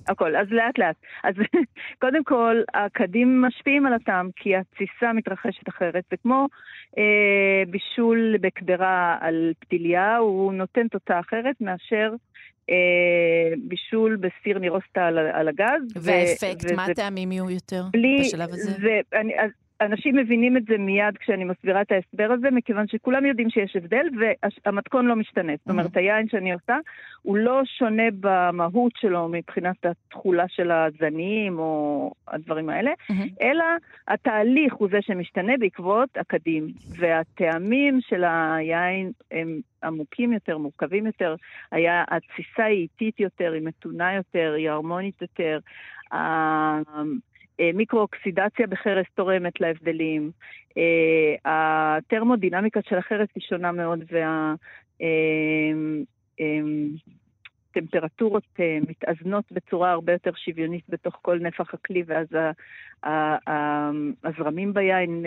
הכל, 0.09 0.37
אז 0.37 0.47
לאט 0.51 0.79
לאט. 0.79 0.97
אז 1.25 1.35
קודם 2.03 2.25
כל, 2.25 2.63
הקדים 2.75 3.43
משפיעים 3.43 3.87
על 3.87 3.95
הטעם, 3.95 4.31
כי 4.37 4.57
התסיסה 4.57 5.13
מתרחשת 5.13 5.69
אחרת. 5.69 6.05
זה 6.11 6.17
כמו 6.23 6.47
אה, 6.99 7.63
בישול 7.71 8.37
בקדרה 8.41 9.19
על 9.21 9.53
פתיליה, 9.59 10.17
הוא 10.17 10.53
נותן 10.53 10.89
תוצאה 10.89 11.21
אחרת 11.21 11.57
מאשר 11.61 12.13
אה, 12.71 13.57
בישול 13.69 14.17
בסיר 14.17 14.59
נירוסטה 14.59 15.07
על, 15.07 15.19
על 15.19 15.49
הגז. 15.49 15.83
והאפקט, 15.97 16.71
ו- 16.71 16.77
מה 16.77 16.85
הטעמים 16.85 17.33
יהיו 17.33 17.51
יותר 17.51 17.85
בלי, 17.93 18.19
בשלב 18.21 18.49
הזה? 18.49 18.71
זה, 18.71 19.01
אני, 19.21 19.33
אז, 19.39 19.51
אנשים 19.85 20.17
מבינים 20.17 20.57
את 20.57 20.65
זה 20.65 20.79
מיד 20.79 21.19
כשאני 21.19 21.45
מסבירה 21.45 21.83
את 21.83 21.93
ההסבר 21.93 22.33
הזה, 22.33 22.51
מכיוון 22.51 22.87
שכולם 22.89 23.27
יודעים 23.27 23.51
שיש 23.51 23.77
הבדל 23.77 24.07
והמתכון 24.67 25.07
לא 25.07 25.17
משתנה. 25.17 25.53
זאת 25.59 25.71
אומרת, 25.71 25.97
היין 25.97 26.29
שאני 26.29 26.53
עושה 26.53 26.77
הוא 27.23 27.37
לא 27.37 27.63
שונה 27.65 28.03
במהות 28.21 28.93
שלו 28.97 29.29
מבחינת 29.29 29.77
התכולה 29.87 30.45
של 30.49 30.71
הזנים 30.71 31.59
או 31.59 32.13
הדברים 32.29 32.69
האלה, 32.69 32.91
אלא 33.43 33.65
התהליך 34.09 34.75
הוא 34.75 34.89
זה 34.91 34.99
שמשתנה 35.03 35.53
בעקבות 35.59 36.09
הקדים. 36.17 36.67
והטעמים 36.99 37.99
של 38.01 38.25
היין 38.25 39.13
הם 39.31 39.61
עמוקים 39.85 40.33
יותר, 40.33 40.59
מורכבים 40.59 41.07
יותר. 41.07 41.35
היה, 41.73 42.05
התסיסה 42.09 42.65
היא 42.65 42.83
איטית 42.83 43.21
יותר, 43.21 43.53
היא 43.53 43.63
מתונה 43.63 44.15
יותר, 44.15 44.55
היא 44.57 44.71
הרמונית 44.71 45.23
יותר. 45.23 45.59
אה, 47.63 47.71
מיקרואוקסידציה 47.75 48.67
בחרס 48.67 49.07
תורמת 49.15 49.61
להבדלים. 49.61 50.31
אה, 50.77 51.35
הטרמודינמיקה 51.45 52.81
של 52.89 52.99
החרס 52.99 53.29
היא 53.35 53.43
שונה 53.49 53.73
מאוד, 53.73 54.05
וה... 54.13 54.55
טמפרטורות 57.73 58.59
מתאזנות 58.89 59.45
בצורה 59.53 59.91
הרבה 59.91 60.13
יותר 60.13 60.31
שוויונית 60.37 60.85
בתוך 60.89 61.19
כל 61.23 61.39
נפח 61.39 61.75
הכלי, 61.75 62.03
ואז 62.07 62.27
הזרמים 64.25 64.75
ביין 64.75 65.25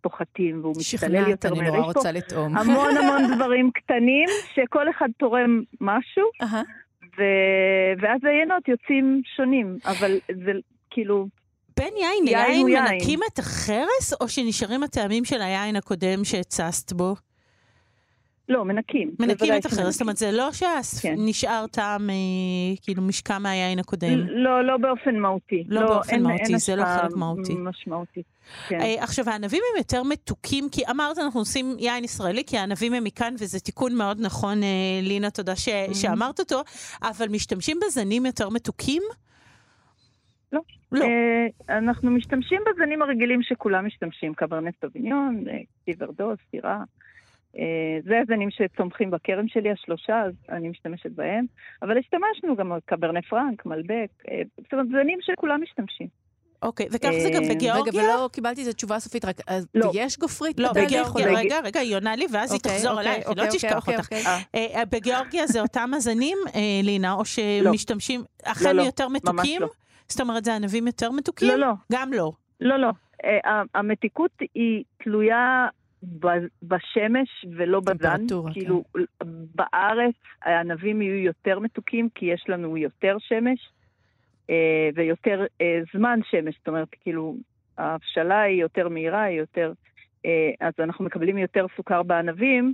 פוחתים 0.00 0.60
והוא 0.60 0.74
מצטלל 0.78 1.28
יותר 1.30 1.54
מהר. 1.54 1.64
שכנעת, 1.64 1.66
אני 1.66 1.76
נורא 1.76 1.92
רוצה 1.92 2.12
לטעום. 2.12 2.56
המון 2.56 2.96
המון 2.98 3.36
דברים 3.36 3.70
קטנים, 3.74 4.28
שכל 4.54 4.90
אחד 4.90 5.08
תורם 5.16 5.62
משהו, 5.80 6.24
ואז 7.98 8.24
העיינות 8.24 8.68
יוצאים 8.68 9.22
שונים, 9.36 9.78
אבל 9.84 10.10
זה 10.44 10.52
כאילו... 10.90 11.26
בין 11.76 11.94
יין 11.96 12.24
ליין 12.24 12.66
מנקים 12.66 13.20
את 13.32 13.38
החרס, 13.38 14.12
או 14.20 14.28
שנשארים 14.28 14.82
הטעמים 14.82 15.24
של 15.24 15.42
היין 15.42 15.76
הקודם 15.76 16.24
שהצסת 16.24 16.92
בו? 16.92 17.14
לא, 18.48 18.64
מנקים. 18.64 19.10
מנקים 19.18 19.54
את 19.56 19.66
החרס, 19.66 19.92
זאת 19.92 20.00
אומרת, 20.00 20.16
זה 20.16 20.32
לא 20.32 20.48
שנשאר 20.52 21.64
כן. 21.72 21.80
טעם, 21.80 22.10
אה, 22.10 22.14
כאילו, 22.82 23.02
משקע 23.02 23.38
מהיין 23.38 23.78
הקודם. 23.78 24.18
לא, 24.28 24.64
לא 24.64 24.76
באופן 24.76 25.16
מהותי. 25.16 25.64
לא, 25.68 25.80
לא 25.80 25.86
באופן 25.86 26.10
אין, 26.10 26.22
מהותי, 26.22 26.42
אין 26.42 26.58
זה 26.58 26.76
לא 26.76 26.84
חלק 26.84 27.16
מהותי. 27.16 27.54
משמעותי. 27.54 28.22
כן. 28.68 28.80
אה, 28.80 29.02
עכשיו, 29.02 29.30
הענבים 29.30 29.62
הם 29.72 29.78
יותר 29.78 30.02
מתוקים, 30.02 30.68
כי 30.68 30.82
אמרת, 30.90 31.18
אנחנו 31.18 31.40
עושים 31.40 31.76
יין 31.78 32.04
ישראלי, 32.04 32.44
כי 32.44 32.58
הענבים 32.58 32.94
הם 32.94 33.04
מכאן, 33.04 33.34
וזה 33.38 33.60
תיקון 33.60 33.94
מאוד 33.94 34.20
נכון, 34.20 34.62
אה, 34.62 34.68
לינה, 35.02 35.30
תודה 35.30 35.56
ש, 35.56 35.68
mm-hmm. 35.68 35.94
שאמרת 35.94 36.40
אותו, 36.40 36.62
אבל 37.02 37.28
משתמשים 37.28 37.78
בזנים 37.86 38.26
יותר 38.26 38.48
מתוקים? 38.48 39.02
לא. 40.92 41.00
לא. 41.00 41.04
Uh, 41.04 41.72
אנחנו 41.72 42.10
משתמשים 42.10 42.62
בזנים 42.66 43.02
הרגילים 43.02 43.42
שכולם 43.42 43.86
משתמשים, 43.86 44.34
קברנט 44.34 44.74
סוביניון, 44.80 45.44
טיברדו, 45.84 46.32
סטירה. 46.48 46.82
Uh, 47.54 47.58
זה 48.04 48.20
הזנים 48.20 48.48
שצומחים 48.50 49.10
בכרם 49.10 49.48
שלי, 49.48 49.70
השלושה, 49.70 50.22
אז 50.22 50.34
אני 50.48 50.68
משתמשת 50.68 51.10
בהם. 51.10 51.44
אבל 51.82 51.98
השתמשנו 51.98 52.56
גם 52.56 52.72
קברנט 52.84 53.24
פרנק, 53.24 53.66
מלבק, 53.66 54.08
uh, 54.22 54.30
זאת 54.62 54.72
אומרת, 54.72 54.86
זנים 54.88 55.18
שכולם 55.20 55.62
משתמשים. 55.62 56.08
אוקיי, 56.62 56.86
וכך 56.92 57.10
זה 57.22 57.30
גם 57.30 57.42
בגיאורגיה? 57.48 58.02
רגע, 58.02 58.14
ולא 58.14 58.28
קיבלתי 58.32 58.62
את 58.62 58.68
התשובה 58.68 58.96
הסופית, 58.96 59.24
רק 59.24 59.36
לא. 59.74 59.90
יש 59.94 60.18
גופרית 60.18 60.60
לא, 60.60 60.72
בגיאורגיה, 60.72 61.26
רגע, 61.26 61.60
רגע, 61.64 61.80
היא 61.80 61.96
עונה 61.96 62.16
לי, 62.16 62.26
ואז 62.32 62.52
היא 62.52 62.58
אוקיי, 62.58 62.72
תחזור 62.72 62.92
אוקיי, 62.92 63.06
אליי, 63.06 63.22
היא 63.26 63.36
לא 63.36 63.42
אוקיי, 63.42 63.58
תשכח 63.58 63.88
אותך. 63.88 64.08
אה, 64.54 64.84
בגיאורגיה 64.90 65.46
זה 65.46 65.60
אותם 65.60 65.90
הזנים, 65.94 66.38
אה, 66.54 66.60
לינה, 66.82 67.12
או 67.12 67.24
שמשתמשים, 67.24 68.24
אכן 68.44 68.78
יותר 68.78 69.08
מתוקים? 69.08 69.62
זאת 70.08 70.20
אומרת, 70.20 70.44
זה 70.44 70.56
ענבים 70.56 70.86
יותר 70.86 71.10
מתוקים? 71.10 71.48
לא, 71.48 71.56
לא. 71.56 71.72
גם 71.92 72.12
לא. 72.12 72.32
לא, 72.60 72.76
לא. 72.76 72.90
אה, 73.24 73.62
המתיקות 73.74 74.30
היא 74.54 74.84
תלויה 74.96 75.68
בשמש 76.62 77.44
ולא 77.56 77.80
בזן. 77.80 78.26
כאילו, 78.52 78.84
בארץ 79.54 80.14
הענבים 80.42 81.02
יהיו 81.02 81.24
יותר 81.24 81.58
מתוקים 81.58 82.08
כי 82.14 82.26
יש 82.26 82.44
לנו 82.48 82.76
יותר 82.76 83.16
שמש. 83.20 83.70
אה, 84.50 84.88
ויותר 84.94 85.44
אה, 85.60 85.80
זמן 85.94 86.20
שמש, 86.30 86.54
זאת 86.58 86.68
אומרת, 86.68 86.88
כאילו, 87.00 87.36
ההבשלה 87.78 88.40
היא 88.40 88.60
יותר 88.60 88.88
מהירה, 88.88 89.22
היא 89.22 89.38
יותר... 89.38 89.72
אז 90.60 90.72
אנחנו 90.78 91.04
מקבלים 91.04 91.38
יותר 91.38 91.66
סוכר 91.76 92.02
בענבים, 92.02 92.72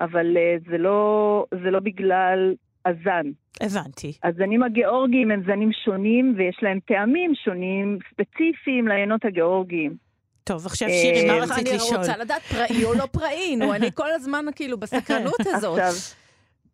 אבל 0.00 0.36
זה 0.70 0.78
לא, 0.78 1.46
זה 1.62 1.70
לא 1.70 1.80
בגלל 1.80 2.54
הזן. 2.86 3.30
הבנתי. 3.60 4.12
הזנים 4.24 4.62
הגיאורגיים 4.62 5.30
הם 5.30 5.42
זנים 5.46 5.70
שונים, 5.84 6.34
ויש 6.36 6.58
להם 6.62 6.78
טעמים 6.80 7.32
שונים, 7.44 7.98
ספציפיים 8.10 8.88
לעיינות 8.88 9.24
הגיאורגיים. 9.24 9.96
טוב, 10.44 10.66
עכשיו 10.66 10.88
שירי, 10.88 11.26
מה 11.26 11.32
רצית 11.32 11.72
לשאול? 11.72 11.90
אני 11.90 11.98
רוצה 11.98 12.16
לדעת 12.16 12.42
פראי 12.42 12.84
או 12.84 12.94
לא 12.94 13.06
פראי, 13.06 13.56
נו, 13.56 13.74
אני 13.74 13.92
כל 13.94 14.10
הזמן 14.10 14.44
כאילו 14.56 14.78
בסקרנות 14.78 15.40
הזאת. 15.54 15.78
עכשיו, 15.78 15.92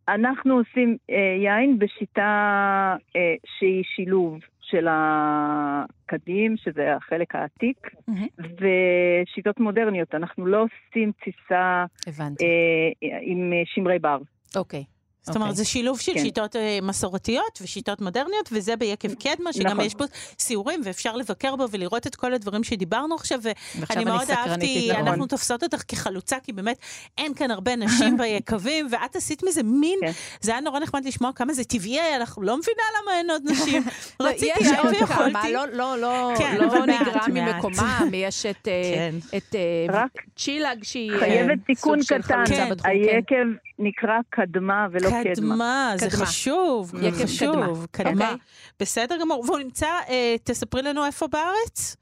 אנחנו 0.09 0.55
עושים 0.59 0.97
אה, 1.11 1.17
יין 1.45 1.79
בשיטה 1.79 2.97
אה, 3.17 3.35
שהיא 3.59 3.83
שילוב 3.95 4.38
של 4.61 4.87
הקדים, 4.90 6.57
שזה 6.57 6.97
החלק 6.97 7.35
העתיק. 7.35 7.90
ושיטות 8.38 9.61
מודרניות. 9.61 10.14
אנחנו 10.14 10.47
לא 10.47 10.64
עושים 10.64 11.12
תסיסה 11.12 11.85
אה, 12.09 13.19
עם 13.23 13.52
שמרי 13.64 13.99
בר. 13.99 14.19
אוקיי. 14.57 14.85
זאת 15.22 15.36
אומרת, 15.36 15.48
okay. 15.48 15.50
אוקיי. 15.50 15.64
זה 15.64 15.70
שילוב 15.70 16.00
של 16.00 16.14
כן. 16.14 16.20
שיטות 16.20 16.56
uh, 16.56 16.58
מסורתיות 16.82 17.58
ושיטות 17.62 18.00
מודרניות, 18.00 18.48
וזה 18.52 18.76
ביקב 18.76 19.14
קדמה, 19.14 19.52
שגם 19.52 19.66
נכון. 19.66 19.84
יש 19.84 19.94
בו 19.94 20.04
סיורים, 20.38 20.80
ואפשר 20.84 21.16
לבקר 21.16 21.56
בו 21.56 21.66
ולראות 21.70 22.06
את 22.06 22.16
כל 22.16 22.34
הדברים 22.34 22.64
שדיברנו 22.64 23.14
עכשיו, 23.14 23.40
ואני 23.42 24.04
מאוד 24.04 24.30
אהבתי, 24.30 24.88
נכון. 24.92 25.08
אנחנו 25.08 25.26
תופסות 25.26 25.62
אותך 25.62 25.82
כחלוצה, 25.88 26.36
כי 26.42 26.52
באמת 26.52 26.78
אין 27.18 27.34
כאן 27.34 27.50
הרבה 27.50 27.76
נשים 27.76 28.16
ביקבים, 28.20 28.88
ואת 28.90 29.16
עשית 29.16 29.42
מזה 29.42 29.62
מין, 29.62 29.98
כן. 30.02 30.12
זה 30.40 30.50
היה 30.52 30.60
נורא 30.60 30.80
נחמד 30.80 31.04
לשמוע 31.04 31.32
כמה 31.32 31.52
זה 31.52 31.64
טבעי 31.64 32.00
היה 32.00 32.18
לך, 32.18 32.38
לא 32.42 32.56
מבינה 32.58 32.82
למה 33.02 33.18
אין 33.18 33.30
עוד 33.30 33.42
נשים. 33.44 33.82
רציתי 34.22 34.76
עוד 34.82 34.94
ויכולתי. 35.00 35.52
לא, 35.52 35.66
לא, 35.72 35.98
לא, 35.98 36.32
כן, 36.38 36.56
לא 36.56 36.86
נגרע 36.86 37.26
ממקומם, 37.28 38.10
יש 38.14 38.46
את, 38.46 38.68
אה, 38.68 38.82
כן. 38.94 39.14
את 39.36 39.54
אה, 39.54 40.04
צ'ילאג 40.36 40.84
שהיא... 40.84 41.12
חייבת 41.18 41.58
תיקון 41.66 41.98
קטן, 42.02 42.44
היקב 42.84 43.46
נקרא 43.80 44.18
קדמה 44.30 44.87
ולא 44.92 45.08
קדמה. 45.10 45.34
קדמה, 45.34 45.92
זה 45.96 46.10
חשוב, 46.10 46.94
חשוב, 47.22 47.87
קדמה. 47.90 48.10
אוקיי. 48.10 48.37
בסדר 48.80 49.16
גמור. 49.20 49.44
והוא 49.46 49.58
נמצא, 49.58 49.87
אה, 50.08 50.37
תספרי 50.44 50.82
לנו 50.82 51.06
איפה 51.06 51.26
בארץ? 51.26 51.96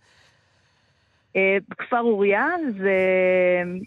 אה, 1.36 1.58
אוריה, 2.00 2.46
זה 2.78 2.98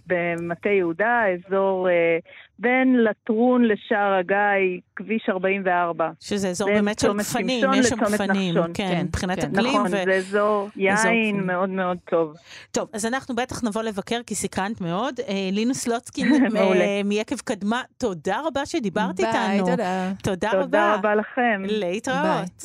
במטה 0.07 0.69
יהודה, 0.69 1.21
אזור 1.33 1.89
אה, 1.89 2.17
בין 2.59 3.03
לטרון 3.03 3.65
לשער 3.65 4.13
הגיא, 4.13 4.81
כביש 4.95 5.29
44. 5.29 6.09
שזה 6.19 6.49
אזור 6.49 6.69
באמת 6.69 6.99
של 6.99 7.17
גפנים, 7.17 7.73
יש 7.73 7.87
שם 7.87 7.95
גפנים, 7.95 8.55
כן, 8.55 8.71
כן, 8.73 9.01
מבחינת 9.05 9.39
כן. 9.39 9.51
אקלים. 9.51 9.67
נכון, 9.67 9.85
ו... 9.85 9.89
זה 9.89 10.13
אזור 10.13 10.69
יין 10.75 10.95
אזור 10.97 11.45
מאוד 11.45 11.69
מאוד 11.69 11.97
טוב. 12.09 12.33
טוב, 12.71 12.89
אז 12.93 13.05
אנחנו 13.05 13.35
בטח 13.35 13.63
נבוא 13.63 13.81
לבקר, 13.81 14.19
כי 14.27 14.35
סיכנת 14.35 14.81
מאוד. 14.81 15.19
אה, 15.19 15.49
לינה 15.51 15.87
סלוצקין 15.87 16.27
מיקב 17.05 17.39
קדמה, 17.39 17.81
תודה 17.97 18.41
רבה 18.45 18.65
שדיברת 18.65 19.19
איתנו. 19.19 19.31
ביי, 19.31 19.59
תודה. 19.59 20.11
תודה 20.23 20.49
רבה. 20.51 20.63
תודה 20.63 20.95
רבה 20.95 21.15
לכם. 21.15 21.61
להתראות. 21.65 22.63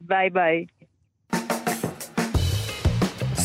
ביי 0.00 0.30
ביי. 0.30 0.64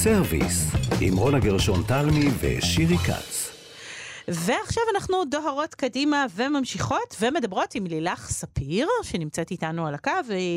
סרוויס, 0.04 0.72
עם 1.02 1.18
רונה 1.18 1.40
גרשון 1.40 1.80
תלמי 1.88 2.26
ושירי 2.40 2.98
כץ. 2.98 3.54
ועכשיו 4.28 4.84
אנחנו 4.96 5.26
דוהרות 5.26 5.76
קדימה 5.76 6.26
וממשיכות 6.36 7.16
ומדברות 7.22 7.76
עם 7.76 7.86
לילך 7.86 8.30
ספיר, 8.30 8.88
שנמצאת 9.04 9.52
איתנו 9.52 9.88
על 9.88 9.94
הקו. 9.94 10.12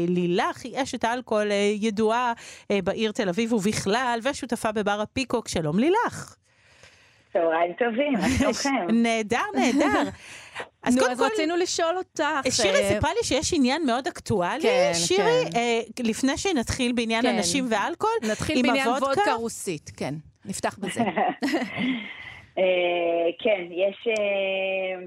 לילך 0.09 0.65
היא 0.65 0.83
אשת 0.83 1.05
אלכוהול 1.05 1.51
אה, 1.53 1.73
ידועה 1.81 2.33
אה, 2.71 2.79
בעיר 2.85 3.13
תל 3.13 3.29
אביב 3.29 3.53
ובכלל, 3.53 4.19
ושותפה 4.23 4.73
בבר 4.73 5.01
הפיקוק. 5.01 5.49
שלום 5.49 5.79
לילך. 5.79 6.37
צהריים 7.33 7.73
טובים, 7.73 8.13
מה 8.13 8.29
שלומכם? 8.39 8.87
נהדר, 8.93 9.45
נהדר. 9.55 10.09
אז 10.83 10.97
נו, 10.97 11.07
אז 11.11 11.19
כל... 11.19 11.25
רצינו 11.25 11.57
לשאול 11.57 11.97
אותך... 11.97 12.25
שירי 12.51 12.83
אה, 12.83 12.89
סיפרה 12.95 13.11
לי 13.15 13.23
שיש 13.23 13.55
עניין 13.55 13.87
מאוד 13.87 14.07
אקטואלי, 14.07 14.63
כן, 14.63 14.91
שירי, 14.95 15.45
כן. 15.53 15.59
אה, 15.59 15.81
לפני 16.01 16.37
שנתחיל 16.37 16.93
בעניין 16.93 17.23
כן. 17.23 17.29
הנשים 17.29 17.67
ואלכוהול, 17.71 18.17
נתחיל 18.31 18.63
בעניין 18.63 18.89
וודקה 18.89 19.35
רוסית, 19.35 19.91
כן, 19.97 20.15
נפתח 20.45 20.79
בזה. 20.79 21.01
אה, 22.59 23.31
כן, 23.39 23.63
יש... 23.71 24.09
אה, 24.09 25.07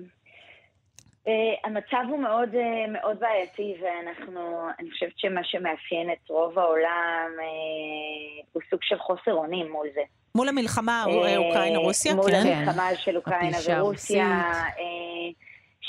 אה, 1.28 1.56
המצב 1.64 2.10
הוא 2.10 2.20
מאוד, 2.20 2.50
uh, 2.54 2.90
מאוד 2.90 3.20
בעייתי, 3.20 3.76
ואנחנו, 3.82 4.68
אני 4.80 4.92
חושבת 4.92 5.20
שמה 5.20 5.42
שמאפיין 5.44 6.12
את 6.12 6.30
רוב 6.30 6.60
העולם 6.60 7.30
uh, 7.38 8.46
הוא 8.54 8.62
סוג 8.70 8.80
של 8.84 8.98
חוסר 9.00 9.34
אונים 9.34 9.72
מול 9.72 9.88
זה. 9.94 10.02
מול 10.36 10.50
המלחמה 10.50 11.06
אוקראינה-רוסיה, 11.38 12.16
מול 12.16 12.32
כן. 12.32 12.44
מול 12.44 12.54
המלחמה 12.54 12.90
של 12.96 13.18
אוקראינה 13.18 13.58
ורוסיה, 13.68 14.54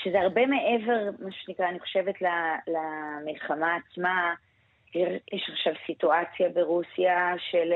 שזה 0.05 0.21
הרבה 0.21 0.47
מעבר, 0.47 1.11
מה 1.19 1.33
שנקרא, 1.33 1.69
אני 1.69 1.81
חושבת, 1.81 2.15
למלחמה 2.67 3.77
עצמה. 3.77 4.35
יש 5.33 5.51
עכשיו 5.53 5.73
סיטואציה 5.87 6.49
ברוסיה 6.49 7.35
של 7.39 7.73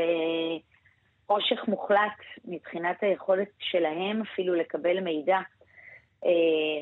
חושך 1.26 1.68
מוחלט 1.68 2.18
מבחינת 2.44 3.02
היכולת 3.02 3.48
שלהם 3.58 4.22
אפילו 4.22 4.54
לקבל 4.54 5.00
מידע. 5.00 5.38
אה, 6.24 6.30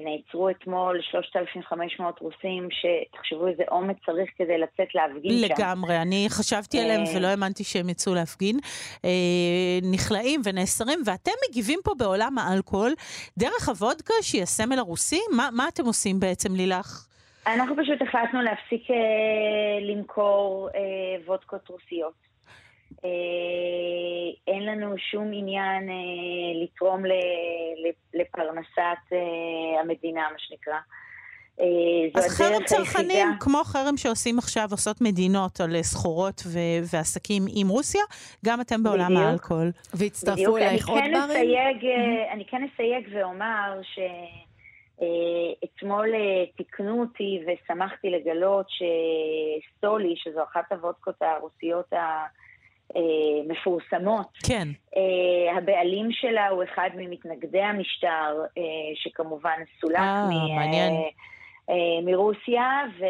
נעצרו 0.05 0.51
אתמול 0.51 1.01
3,500 1.11 2.19
רוסים, 2.21 2.69
שתחשבו 2.71 3.47
איזה 3.47 3.63
אומץ 3.71 3.97
צריך 4.07 4.31
כדי 4.39 4.59
לצאת 4.59 4.95
להפגין 4.95 5.33
לגמרי, 5.33 5.57
שם. 5.57 5.63
לגמרי, 5.63 6.03
אני 6.03 6.27
חשבתי 6.29 6.81
עליהם 6.81 7.01
אה, 7.07 7.17
ולא 7.17 7.27
האמנתי 7.27 7.65
שהם 7.65 7.89
יצאו 7.89 8.15
להפגין. 8.15 8.59
אה, 9.05 9.11
נכלאים 9.93 10.41
ונאסרים, 10.45 10.99
ואתם 11.07 11.33
מגיבים 11.51 11.79
פה 11.85 11.93
בעולם 11.99 12.39
האלכוהול 12.39 12.95
דרך 13.39 13.69
הוודקה 13.69 14.15
שהיא 14.23 14.43
הסמל 14.43 14.79
הרוסי? 14.79 15.21
מה, 15.37 15.49
מה 15.53 15.69
אתם 15.69 15.87
עושים 15.87 16.21
בעצם, 16.21 16.55
לילך? 16.55 17.07
אנחנו 17.47 17.77
פשוט 17.77 18.03
החלטנו 18.03 18.43
להפסיק 18.43 18.91
אה, 18.91 18.97
למכור 19.81 20.69
אה, 20.75 20.81
וודקות 21.27 21.69
רוסיות. 21.69 22.26
אין 24.47 24.67
לנו 24.67 24.95
שום 25.11 25.31
עניין 25.33 25.89
לתרום 26.63 27.03
לפרנסת 28.15 29.13
המדינה, 29.81 30.29
מה 30.33 30.39
שנקרא. 30.39 30.79
אז 32.15 32.39
חרם 32.39 32.65
צרכנים, 32.65 33.29
כמו 33.41 33.65
חרם 33.65 33.97
שעושים 33.97 34.39
עכשיו, 34.39 34.69
עושות 34.71 35.01
מדינות 35.01 35.61
על 35.61 35.83
סחורות 35.83 36.43
ו- 36.47 36.81
ועסקים 36.93 37.43
עם 37.57 37.69
רוסיה, 37.69 38.03
גם 38.45 38.61
אתם 38.61 38.83
בעולם 38.83 39.07
בדיוק. 39.07 39.23
האלכוהול. 39.27 39.71
והצטרפו 39.95 40.57
אלייך 40.57 40.89
עוד 40.89 40.99
כן 40.99 41.13
ברים? 41.13 41.31
אסייג, 41.31 41.83
mm-hmm. 41.83 42.33
אני 42.33 42.45
כן 42.45 42.67
אסייג 42.75 43.09
ואומר 43.13 43.81
שאתמול 44.95 46.09
תיקנו 46.57 47.01
אותי 47.01 47.41
ושמחתי 47.47 48.11
לגלות 48.11 48.67
שסטולי, 48.69 50.15
שזו 50.17 50.43
אחת 50.53 50.73
הוודקות 50.73 51.23
הרוסיות 51.23 51.93
ה... 51.93 52.27
מפורסמות. 53.49 54.39
כן. 54.47 54.69
הבעלים 55.57 56.13
שלה 56.13 56.49
הוא 56.49 56.65
אחד 56.65 56.91
ממתנגדי 56.97 57.63
המשטר, 57.63 58.43
שכמובן 58.95 59.61
סולק 59.81 59.99
אה, 59.99 60.27
מעניין. 60.57 60.93
אה, 61.71 61.75
מרוסיה, 62.05 62.83
ו... 62.99 63.05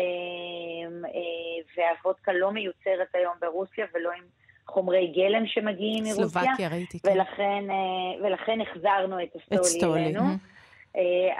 אה, 1.04 1.62
והוודקה 1.76 2.32
לא 2.32 2.52
מיוצרת 2.52 3.14
היום 3.14 3.34
ברוסיה 3.40 3.86
ולא 3.94 4.10
עם 4.10 4.24
חומרי 4.66 5.12
גלם 5.16 5.46
שמגיעים 5.46 6.04
מרוסיה. 6.04 6.28
סלובקיה, 6.28 6.68
ראיתי. 6.68 6.98
כן. 7.00 7.08
ולכן, 7.12 7.64
אה, 7.70 8.26
ולכן 8.26 8.60
החזרנו 8.60 9.22
את 9.22 9.36
הסטולי, 9.36 9.60
את 9.60 9.64
סטולי 9.64 10.04
אלינו. 10.04 10.20
Mm-hmm. 10.20 10.56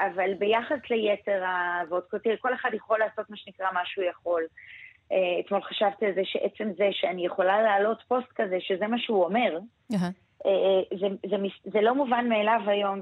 אבל 0.07 0.35
ביחס 0.35 0.79
ליתר 0.91 1.45
הוודקות, 1.83 2.21
כל 2.41 2.55
אחד 2.55 2.71
יכול 2.75 2.99
לעשות 2.99 3.31
מה 3.31 3.37
שנקרא 3.37 3.67
מה 3.73 3.81
שהוא 3.85 4.05
יכול. 4.05 4.43
אתמול 5.41 5.63
חשבתי 5.63 6.07
על 6.07 6.15
זה 6.15 6.21
שעצם 6.25 6.73
זה 6.77 6.89
שאני 6.93 7.27
יכולה 7.27 7.63
להעלות 7.63 8.03
פוסט 8.09 8.29
כזה, 8.35 8.57
שזה 8.61 8.87
מה 8.87 8.99
שהוא 8.99 9.25
אומר, 9.25 9.59
uh-huh. 9.93 10.26
זה, 11.01 11.07
זה, 11.31 11.37
זה 11.73 11.81
לא 11.81 11.95
מובן 11.95 12.29
מאליו 12.29 12.61
היום 12.67 13.01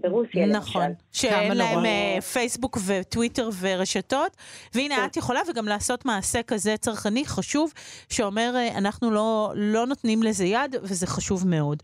ברוסיה, 0.00 0.46
נכון, 0.46 0.82
למשל. 0.82 0.94
שאין 1.12 1.56
להם 1.56 1.84
uh, 1.84 2.20
פייסבוק 2.20 2.78
וטוויטר 2.86 3.48
ורשתות, 3.60 4.36
והנה 4.74 4.96
כן. 4.96 5.04
את 5.04 5.16
יכולה 5.16 5.40
וגם 5.50 5.68
לעשות 5.68 6.04
מעשה 6.04 6.42
כזה 6.42 6.76
צרכני 6.76 7.26
חשוב, 7.26 7.72
שאומר 8.08 8.54
אנחנו 8.76 9.10
לא, 9.10 9.52
לא 9.56 9.86
נותנים 9.86 10.22
לזה 10.22 10.44
יד, 10.44 10.76
וזה 10.82 11.06
חשוב 11.06 11.46
מאוד. 11.46 11.82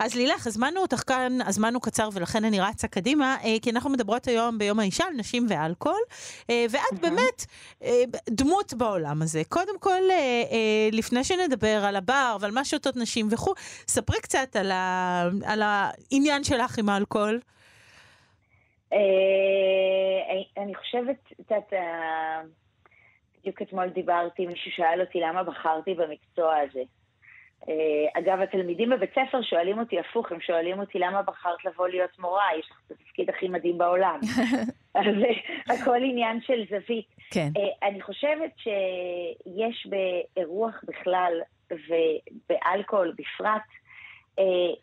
אז 0.00 0.14
לילך, 0.14 0.46
הזמנו 0.46 0.80
אותך 0.80 1.02
כאן, 1.06 1.38
הזמן 1.46 1.74
הוא 1.74 1.82
קצר 1.82 2.08
ולכן 2.12 2.44
אני 2.44 2.60
רצה 2.60 2.88
קדימה, 2.88 3.36
כי 3.62 3.70
אנחנו 3.70 3.90
מדברות 3.90 4.28
היום 4.28 4.58
ביום 4.58 4.80
האישה 4.80 5.04
על 5.04 5.14
נשים 5.16 5.46
ואלכוהול, 5.48 6.00
ואת 6.48 7.00
באמת 7.00 7.46
דמות 8.30 8.74
בעולם 8.74 9.22
הזה. 9.22 9.42
קודם 9.48 9.78
כל, 9.78 10.00
לפני 10.92 11.24
שנדבר 11.24 11.84
על 11.84 11.96
הבר 11.96 12.36
ועל 12.40 12.50
מה 12.50 12.64
שותות 12.64 12.96
נשים 12.96 13.28
וכו', 13.30 13.54
ספרי 14.06 14.20
קצת 14.20 14.56
על, 14.56 14.70
ה... 14.70 15.22
על 15.46 15.62
העניין 15.62 16.44
שלך 16.44 16.78
עם 16.78 16.88
האלכוהול. 16.88 17.40
אה, 18.92 18.98
אני 20.62 20.74
חושבת, 20.74 21.16
את 21.32 21.50
יודעת, 21.50 21.72
אה, 21.72 22.40
בדיוק 23.40 23.62
אתמול 23.62 23.88
דיברתי, 23.88 24.46
מישהו 24.46 24.70
שאל 24.70 25.00
אותי 25.00 25.20
למה 25.20 25.42
בחרתי 25.42 25.94
במקצוע 25.94 26.56
הזה. 26.56 26.82
אה, 27.68 28.20
אגב, 28.20 28.40
התלמידים 28.40 28.90
בבית 28.90 29.10
ספר 29.10 29.42
שואלים 29.42 29.78
אותי 29.78 30.00
הפוך, 30.00 30.32
הם 30.32 30.40
שואלים 30.40 30.80
אותי 30.80 30.98
למה 30.98 31.22
בחרת 31.22 31.64
לבוא 31.64 31.88
להיות 31.88 32.18
מורה, 32.18 32.44
יש 32.58 32.70
לך 32.70 32.80
את 32.86 32.90
התפקיד 32.90 33.30
הכי 33.30 33.48
מדהים 33.48 33.78
בעולם. 33.78 34.20
אז 34.94 35.14
הכל 35.66 35.96
עניין 35.96 36.40
של 36.40 36.64
זווית. 36.70 37.06
כן. 37.30 37.48
אני 37.82 38.02
חושבת 38.02 38.50
שיש 38.56 39.86
באירוח 39.86 40.84
בכלל 40.86 41.32
ובאלכוהול 41.70 43.14
בפרט, 43.18 43.46
אה, 43.46 43.85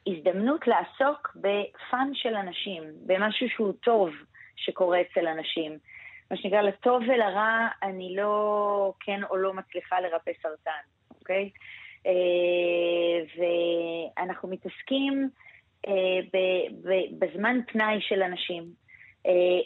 הזדמנות 0.07 0.67
לעסוק 0.67 1.36
בפאן 1.36 2.10
של 2.13 2.36
אנשים, 2.36 2.83
במשהו 3.05 3.50
שהוא 3.50 3.74
טוב 3.83 4.10
שקורה 4.55 5.01
אצל 5.01 5.27
אנשים. 5.27 5.77
מה 6.31 6.38
שנקרא, 6.38 6.62
לטוב 6.62 7.01
ולרע, 7.01 7.67
אני 7.83 8.15
לא 8.15 8.93
כן 9.00 9.24
או 9.29 9.38
לא 9.38 9.53
מצליחה 9.53 10.01
לרפא 10.01 10.31
סרטן, 10.41 10.72
אוקיי? 11.19 11.50
אה, 12.05 12.12
ואנחנו 14.17 14.50
מתעסקים 14.50 15.29
אה, 15.88 16.39
בזמן 17.19 17.60
פנאי 17.67 18.01
של 18.01 18.24
אנשים, 18.24 18.63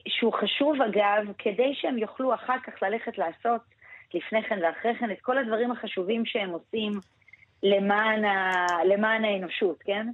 שהוא 0.07 0.33
חשוב 0.33 0.81
אגב, 0.81 1.33
כדי 1.37 1.75
שהם 1.75 1.97
יוכלו 1.97 2.33
אחר 2.33 2.59
כך 2.63 2.83
ללכת 2.83 3.17
לעשות 3.17 3.61
לפני 4.13 4.43
כן 4.43 4.59
ואחרי 4.63 4.95
כן 4.95 5.11
את 5.11 5.21
כל 5.21 5.37
הדברים 5.37 5.71
החשובים 5.71 6.25
שהם 6.25 6.49
עושים 6.49 6.99
למען, 7.63 8.25
ה, 8.25 8.65
למען 8.85 9.25
האנושות, 9.25 9.77
כן? 9.85 10.07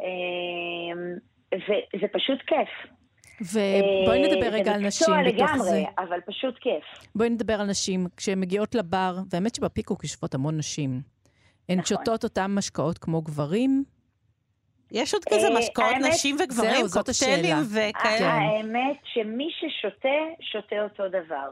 אמ, 0.00 1.16
וזה 1.52 2.06
פשוט 2.12 2.38
כיף. 2.46 2.68
ובואי 3.40 4.22
אה, 4.22 4.28
נדבר 4.28 4.46
רגע 4.46 4.74
על 4.74 4.80
נשים 4.80 5.06
בתוך 5.26 5.34
לגמרי, 5.34 5.70
זה. 5.70 5.82
אבל 5.98 6.20
פשוט 6.26 6.58
כיף. 6.58 7.08
בואי 7.14 7.30
נדבר 7.30 7.60
על 7.60 7.66
נשים. 7.66 8.06
כשהן 8.16 8.40
מגיעות 8.40 8.74
לבר, 8.74 9.16
והאמת 9.30 9.54
שבפיקוק 9.54 10.04
יושבות 10.04 10.34
המון 10.34 10.58
נשים, 10.58 11.00
הן 11.68 11.78
נכון. 11.78 11.84
שותות 11.84 12.24
אותן 12.24 12.46
משקאות 12.50 12.98
כמו 12.98 13.22
גברים? 13.22 13.84
יש 14.92 15.14
עוד 15.14 15.24
כזה 15.24 15.48
אה, 15.48 15.58
משקאות 15.58 15.96
נשים 16.08 16.36
וגברים, 16.44 16.86
קוקטיילים 16.92 17.56
וכאלה. 17.70 18.32
האמת 18.32 18.96
שמי 19.04 19.48
ששותה, 19.50 20.08
שותה 20.40 20.76
אותו 20.82 21.08
דבר. 21.08 21.50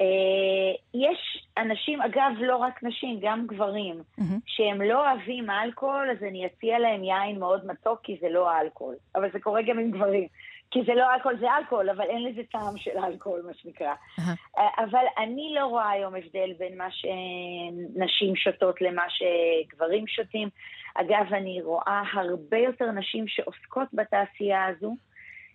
אה, 0.00 0.74
יש 0.94 1.46
אנשים, 1.58 2.02
אגב, 2.02 2.32
לא 2.40 2.56
רק 2.56 2.82
נשים, 2.82 3.18
גם 3.22 3.46
גברים, 3.46 4.02
mm-hmm. 4.18 4.40
שהם 4.46 4.82
לא 4.82 5.10
אוהבים 5.10 5.50
אלכוהול, 5.50 6.10
אז 6.10 6.22
אני 6.22 6.46
אציע 6.46 6.78
להם 6.78 7.04
יין 7.04 7.38
מאוד 7.38 7.66
מתוק, 7.66 8.00
כי 8.02 8.16
זה 8.20 8.28
לא 8.28 8.60
אלכוהול. 8.60 8.94
אבל 9.14 9.30
זה 9.32 9.40
קורה 9.40 9.62
גם 9.62 9.78
עם 9.78 9.90
גברים. 9.90 10.26
כי 10.70 10.80
זה 10.86 10.94
לא 10.94 11.14
אלכוהול, 11.14 11.38
זה 11.40 11.46
אלכוהול, 11.58 11.90
אבל 11.90 12.04
אין 12.04 12.24
לזה 12.24 12.42
טעם 12.52 12.76
של 12.76 12.90
אלכוהול, 13.04 13.42
מה 13.46 13.54
שנקרא. 13.54 13.94
Uh-huh. 14.18 14.60
אבל 14.78 15.04
אני 15.18 15.52
לא 15.54 15.66
רואה 15.66 15.90
היום 15.90 16.14
הבדל 16.14 16.52
בין 16.58 16.78
מה 16.78 16.88
שנשים 16.90 18.36
שותות 18.36 18.80
למה 18.80 19.02
שגברים 19.08 20.06
שותים. 20.06 20.48
אגב, 20.94 21.34
אני 21.34 21.62
רואה 21.62 22.02
הרבה 22.12 22.58
יותר 22.58 22.90
נשים 22.90 23.28
שעוסקות 23.28 23.88
בתעשייה 23.92 24.66
הזו, 24.66 24.96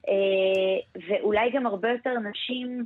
אה, 0.10 1.02
ואולי 1.08 1.52
גם 1.52 1.66
הרבה 1.66 1.90
יותר 1.90 2.14
נשים... 2.20 2.86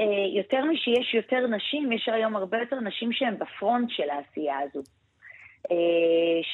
אה, 0.00 0.36
יותר 0.36 0.64
משיש 0.64 1.14
יותר 1.14 1.46
נשים, 1.46 1.92
יש 1.92 2.08
היום 2.08 2.36
הרבה 2.36 2.58
יותר 2.58 2.80
נשים 2.80 3.12
שהן 3.12 3.38
בפרונט 3.38 3.90
של 3.90 4.10
העשייה 4.10 4.58
הזו. 4.58 4.82
אה, 5.70 5.76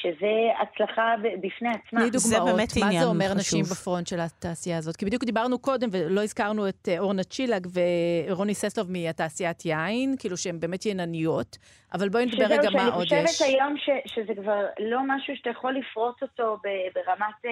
שזה 0.01 0.61
הצלחה 0.61 1.15
בפני 1.41 1.69
עצמה. 1.69 1.99
תני 1.99 2.09
דוגמאות, 2.09 2.59
מה 2.79 2.91
זה 2.99 3.05
אומר 3.05 3.25
חשוב. 3.25 3.37
נשים 3.37 3.63
בפרונט 3.63 4.07
של 4.07 4.19
התעשייה 4.19 4.77
הזאת? 4.77 4.95
כי 4.95 5.05
בדיוק 5.05 5.23
דיברנו 5.23 5.59
קודם, 5.59 5.89
ולא 5.91 6.23
הזכרנו 6.23 6.69
את 6.69 6.87
אה, 6.87 6.99
אורנה 6.99 7.23
צ'ילג 7.23 7.67
ורוני 7.73 8.53
ססלוב 8.53 8.91
מהתעשיית 8.91 9.65
יין, 9.65 10.15
כאילו 10.19 10.37
שהן 10.37 10.59
באמת 10.59 10.85
ינניות, 10.85 11.57
אבל 11.93 12.09
בואי 12.09 12.25
נדבר 12.25 12.45
רגע 12.45 12.69
מה 12.69 12.87
עוד 12.87 13.03
יש. 13.03 13.09
שאני 13.09 13.27
חושבת 13.27 13.47
היום 13.47 13.77
ש, 13.77 13.89
שזה 14.05 14.33
כבר 14.41 14.65
לא 14.79 14.99
משהו 15.07 15.35
שאתה 15.35 15.49
יכול 15.49 15.73
לפרוט 15.77 16.21
אותו 16.21 16.57
ברמת... 16.95 17.45
אה, 17.45 17.51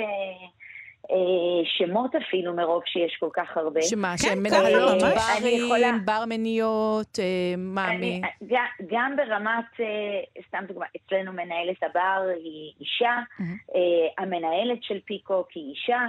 שמות 1.66 2.16
אפילו 2.16 2.54
מרוב 2.54 2.82
שיש 2.86 3.18
כל 3.20 3.30
כך 3.34 3.58
הרבה. 3.58 3.82
שמה, 3.82 4.12
כן, 4.12 4.18
שהן 4.18 4.40
מנהלות 4.40 5.02
ברים, 5.02 5.66
יכולה... 5.66 5.92
ברמניות, 6.06 7.20
אה, 7.20 7.54
מה, 7.58 7.92
אני, 7.92 8.22
מ... 8.22 8.48
גם 8.90 9.16
ברמת, 9.18 9.80
אה, 9.80 10.44
סתם 10.48 10.64
דוגמא, 10.68 10.86
אצלנו 10.96 11.34
מנהלת 11.34 11.84
הבר 11.84 12.30
היא 12.36 12.74
אישה, 12.80 13.20
mm-hmm. 13.40 13.74
המנהלת 14.18 14.84
של 14.84 15.00
פיקוק 15.06 15.48
היא 15.56 15.72
אישה, 15.72 16.02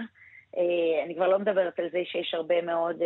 אני 1.05 1.15
כבר 1.15 1.29
לא 1.29 1.39
מדברת 1.39 1.79
על 1.79 1.89
זה 1.93 1.99
שיש 2.05 2.35
הרבה 2.35 2.63
מאוד... 2.63 2.97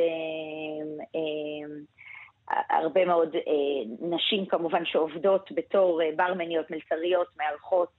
הרבה 2.71 3.05
מאוד 3.05 3.35
אה, 3.35 4.09
נשים 4.17 4.47
כמובן 4.47 4.85
שעובדות 4.85 5.53
בתור 5.55 6.03
אה, 6.03 6.09
ברמניות, 6.17 6.71
מלצריות, 6.71 7.27
מארחות 7.39 7.93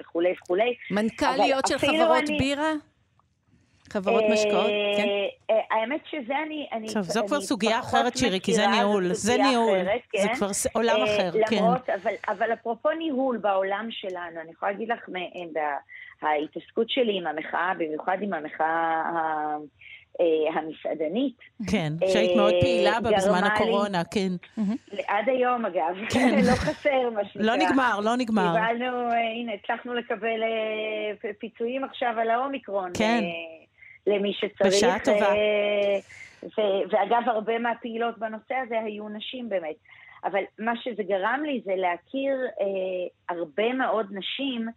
וכולי 0.00 0.32
וכולי. 0.42 0.74
מנכ"ליות 0.90 1.66
של 1.66 1.78
חברות 1.78 2.24
אני... 2.28 2.38
בירה? 2.38 2.72
חברות 3.92 4.24
משקאות, 4.32 4.70
כן? 4.96 5.06
אה, 5.50 5.60
האמת 5.70 6.00
שזה 6.10 6.34
אני... 6.72 6.86
טוב, 6.92 7.02
זו 7.02 7.26
כבר 7.26 7.40
סוגיה 7.40 7.80
אחרת, 7.80 8.16
שירי, 8.16 8.40
כי 8.40 8.52
זה 8.54 8.66
ניהול. 8.66 9.12
זה 9.12 9.36
ניהול. 9.36 9.78
זה 9.84 10.28
כן? 10.28 10.34
כבר 10.34 10.48
עולם 10.72 10.96
אה, 10.96 11.04
אחר, 11.04 11.30
כן. 11.48 11.56
למרות, 11.56 11.88
אבל 12.28 12.52
אפרופו 12.52 12.90
ניהול 12.90 13.36
בעולם 13.38 13.88
שלנו, 13.90 14.40
אני 14.40 14.50
יכולה 14.50 14.72
להגיד 14.72 14.88
לך, 14.88 15.08
ההתעסקות 16.22 16.90
שלי 16.90 17.18
עם 17.18 17.26
המחאה, 17.26 17.72
במיוחד 17.78 18.16
עם 18.20 18.34
המחאה 18.34 19.02
אה, 20.20 20.60
המסעדנית. 20.60 21.36
כן, 21.70 21.92
שהיית 22.12 22.36
מאוד 22.36 22.54
פעילה 22.60 23.00
בה 23.00 23.10
בזמן 23.16 23.44
הקורונה, 23.44 24.02
כן. 24.04 24.28
עד 25.06 25.28
היום, 25.28 25.66
אגב. 25.66 25.96
כן. 26.10 26.38
לא 26.50 26.52
חסר, 26.52 27.10
מה 27.14 27.24
שנקרא. 27.24 27.46
לא 27.46 27.56
נגמר, 27.56 28.00
לא 28.00 28.16
נגמר. 28.16 28.54
קיבלנו, 28.54 29.10
הנה, 29.12 29.52
הצלחנו 29.52 29.94
לקבל 29.94 30.40
פיצויים 31.38 31.84
עכשיו 31.84 32.14
על 32.20 32.30
האומיקרון. 32.30 32.90
כן. 32.94 33.24
למי 34.06 34.32
שצריך. 34.32 34.74
בשעה 34.74 34.98
טובה. 35.04 35.32
ו- 36.42 36.82
ואגב, 36.90 37.22
הרבה 37.26 37.58
מהפעילות 37.58 38.18
בנושא 38.18 38.54
הזה 38.54 38.80
היו 38.80 39.08
נשים 39.08 39.48
באמת. 39.48 39.76
אבל 40.24 40.42
מה 40.58 40.72
שזה 40.76 41.02
גרם 41.02 41.42
לי 41.46 41.60
זה 41.64 41.72
להכיר 41.76 42.36
אה, 42.60 43.36
הרבה 43.36 43.72
מאוד 43.72 44.06
נשים 44.10 44.68
אה, 44.68 44.72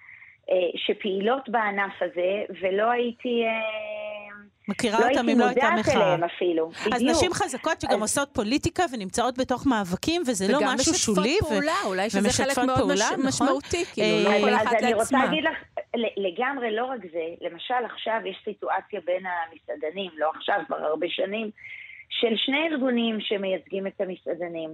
שפעילות 0.75 1.49
בענף 1.49 1.93
הזה, 2.01 2.43
ולא 2.61 2.91
הייתי... 2.91 3.43
אה, 3.43 3.85
מכירה 4.67 4.99
לא 4.99 5.09
אותם 5.09 5.29
אם 5.29 5.39
לא 5.39 5.45
הייתה 5.45 5.61
מחאה. 5.61 5.71
לא 5.71 5.75
הייתי 5.75 5.91
מודעת 5.91 5.95
אליהם 5.95 6.23
אפילו, 6.23 6.69
אז 6.85 7.01
בדיוק. 7.01 7.17
נשים 7.17 7.33
חזקות 7.33 7.81
שגם 7.81 7.93
אז... 7.93 8.01
עושות 8.01 8.29
פוליטיקה 8.33 8.83
ונמצאות 8.93 9.37
בתוך 9.37 9.67
מאבקים, 9.67 10.21
וזה 10.27 10.45
לא 10.51 10.59
משהו 10.73 10.93
שולי. 10.93 11.19
וגם 11.19 11.29
משתפות 11.29 11.49
פעולה, 11.49 11.73
אולי 11.85 12.09
שזה 12.09 12.43
חלק 12.43 12.57
מאוד 12.57 12.77
פעולה, 12.77 12.93
מש... 12.93 13.11
נכון? 13.11 13.25
משמעותי, 13.27 13.85
כאילו, 13.93 14.31
לא 14.31 14.39
כל 14.41 14.53
אחת 14.55 14.71
לעצמה. 14.71 14.77
אז 14.77 14.83
אני 14.83 14.93
רוצה 14.93 15.17
להגיד 15.17 15.43
לך, 15.43 15.57
לגמרי 16.17 16.75
לא 16.75 16.85
רק 16.85 16.99
זה, 17.11 17.25
למשל 17.41 17.85
עכשיו 17.93 18.21
יש 18.25 18.37
סיטואציה 18.43 18.99
בין 19.05 19.23
המסעדנים, 19.25 20.11
לא 20.17 20.31
עכשיו, 20.35 20.59
כבר 20.67 20.77
הרבה 20.77 21.07
שנים, 21.09 21.51
של 22.09 22.33
שני 22.37 22.67
ארגונים 22.71 23.17
שמייצגים 23.21 23.87
את 23.87 24.01
המסעדנים. 24.01 24.69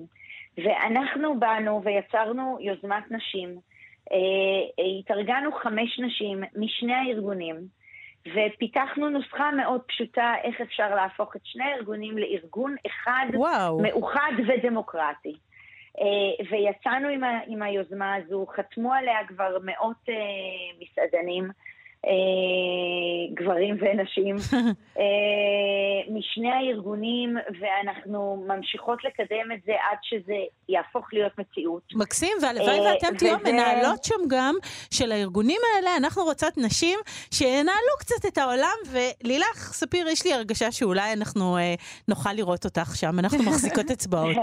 ואנחנו 0.58 1.40
באנו 1.40 1.82
ויצרנו 1.84 2.58
יוזמת 2.62 3.12
נשים. 3.12 3.71
אה, 4.12 4.18
אה, 4.80 5.00
התארגנו 5.00 5.52
חמש 5.52 6.00
נשים 6.00 6.44
משני 6.56 6.94
הארגונים, 6.94 7.56
ופיתחנו 8.36 9.10
נוסחה 9.10 9.52
מאוד 9.52 9.82
פשוטה 9.82 10.34
איך 10.44 10.62
אפשר 10.62 10.96
להפוך 10.96 11.36
את 11.36 11.42
שני 11.44 11.64
הארגונים 11.64 12.18
לארגון 12.18 12.76
אחד 12.88 13.26
וואו. 13.34 13.80
מאוחד 13.82 14.32
ודמוקרטי. 14.48 15.36
Uh, 15.98 16.52
ויצאנו 16.52 17.08
עם, 17.08 17.24
ה, 17.24 17.40
עם 17.48 17.62
היוזמה 17.62 18.16
הזו, 18.16 18.46
חתמו 18.56 18.94
עליה 18.94 19.18
כבר 19.28 19.58
מאות 19.64 20.10
uh, 20.10 20.12
מסעדנים. 20.80 21.50
אה, 22.06 22.12
גברים 23.34 23.78
ונשים 23.82 24.36
אה, 25.00 25.04
משני 26.10 26.52
הארגונים, 26.52 27.38
ואנחנו 27.60 28.46
ממשיכות 28.48 29.04
לקדם 29.04 29.52
את 29.54 29.60
זה 29.66 29.72
עד 29.72 29.98
שזה 30.02 30.34
יהפוך 30.70 31.14
להיות 31.14 31.32
מציאות. 31.40 31.84
מקסים, 31.96 32.38
והלוואי 32.42 32.80
אה, 32.80 32.94
ואתם 32.94 33.18
תהיו 33.18 33.38
מנהלות 33.40 34.04
שם 34.04 34.16
גם 34.28 34.56
של 34.92 35.12
הארגונים 35.12 35.62
האלה. 35.76 35.98
אנחנו 35.98 36.24
רוצות 36.24 36.58
נשים 36.58 37.00
שינהלו 37.32 37.96
קצת 38.00 38.26
את 38.28 38.38
העולם, 38.38 38.76
ולילך, 38.92 39.74
ספיר, 39.74 40.08
יש 40.08 40.26
לי 40.26 40.34
הרגשה 40.34 40.72
שאולי 40.72 41.14
אנחנו 41.14 41.58
נוכל 42.08 42.34
לראות 42.34 42.66
אותך 42.66 42.96
שם, 42.96 43.20
אנחנו 43.20 43.38
מחזיקות 43.38 43.92
אצבעות. 43.96 44.38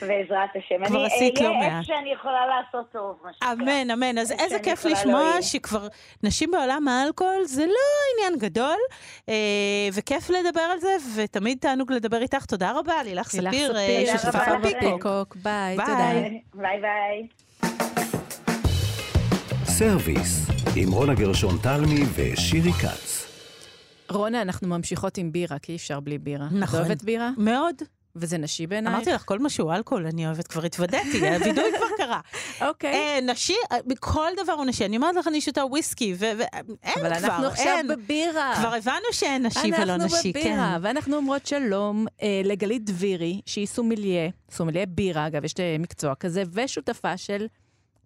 בעזרת 0.00 0.50
השם. 0.54 0.86
כבר 0.86 1.04
עשית 1.04 1.40
לא 1.40 1.50
מעט. 1.50 1.62
יהיה 1.62 1.78
איפה 1.78 1.86
שאני 1.86 2.12
יכולה 2.12 2.46
לעשות 2.46 2.92
טוב, 2.92 3.16
מה 3.24 3.32
שנקרא. 3.32 3.52
אמן, 3.52 3.90
אמן. 3.90 4.18
אז 4.18 4.32
איזה 4.32 4.58
כיף 4.58 4.84
לשמוע 4.84 5.42
שכבר 5.42 5.88
נשים 6.38 6.50
בעולם 6.50 6.88
האלכוהול 6.88 7.44
זה 7.44 7.66
לא 7.66 7.72
עניין 8.14 8.38
גדול, 8.38 8.76
אה, 9.28 9.34
וכיף 9.92 10.30
לדבר 10.30 10.60
על 10.60 10.80
זה, 10.80 10.96
ותמיד 11.16 11.58
תענוג 11.60 11.92
לדבר 11.92 12.22
איתך. 12.22 12.44
תודה 12.44 12.72
רבה, 12.78 13.02
לילך 13.04 13.28
ספיר, 13.28 13.76
אה, 13.76 14.04
שותפה 14.22 14.58
בפיקוק. 14.62 15.36
ביי, 15.42 15.76
תודה. 15.76 16.12
ביי 16.54 16.80
ביי. 16.80 17.26
סרוויס, 19.64 20.46
עם 20.76 20.92
רונה 20.92 21.14
גרשון 21.14 21.58
תלמי 21.62 22.00
ושירי 22.14 22.72
כץ. 22.72 23.26
רונה, 24.10 24.42
אנחנו 24.42 24.68
ממשיכות 24.68 25.18
עם 25.18 25.32
בירה, 25.32 25.58
כי 25.58 25.72
אי 25.72 25.76
אפשר 25.76 26.00
בלי 26.00 26.18
בירה. 26.18 26.46
נכון. 26.52 26.80
את 26.80 26.86
אוהבת 26.86 27.02
בירה? 27.02 27.30
מאוד. 27.36 27.74
וזה 28.20 28.38
נשי 28.38 28.66
בעינייך? 28.66 28.94
אמרתי 28.96 29.10
לך, 29.10 29.22
כל 29.24 29.38
מה 29.38 29.50
שהוא 29.50 29.74
אלכוהול 29.74 30.06
אני 30.06 30.26
אוהבת, 30.26 30.46
כבר 30.46 30.64
התוודיתי, 30.64 31.28
הווידוי 31.28 31.72
כבר 31.76 31.86
קרה. 31.96 32.20
אוקיי. 32.68 32.92
אה, 32.94 33.18
נשי, 33.22 33.54
אה, 33.72 33.76
כל 34.00 34.30
דבר 34.42 34.52
הוא 34.52 34.64
נשי. 34.64 34.84
אני 34.84 34.96
אומרת 34.96 35.16
לך, 35.16 35.28
אני 35.28 35.40
שותה 35.40 35.64
וויסקי, 35.64 36.14
ואין 36.18 36.38
כבר, 36.82 37.00
אבל 37.00 37.12
אנחנו 37.12 37.46
עכשיו 37.46 37.78
בבירה. 37.88 38.54
כבר 38.58 38.74
הבנו 38.74 39.06
שאין 39.12 39.46
נשי 39.46 39.70
ולא 39.82 39.96
נשי, 39.96 40.32
כן. 40.32 40.38
אנחנו 40.38 40.40
בבירה, 40.40 40.78
ואנחנו 40.82 41.16
אומרות 41.16 41.46
שלום 41.46 42.06
אה, 42.22 42.40
לגלית 42.44 42.84
דבירי, 42.84 43.40
שהיא 43.46 43.66
סומלייה, 43.66 44.30
סומלייה 44.50 44.86
בירה, 44.86 45.26
אגב, 45.26 45.44
יש 45.44 45.54
מקצוע 45.78 46.14
כזה, 46.14 46.42
ושותפה 46.52 47.16
של 47.16 47.46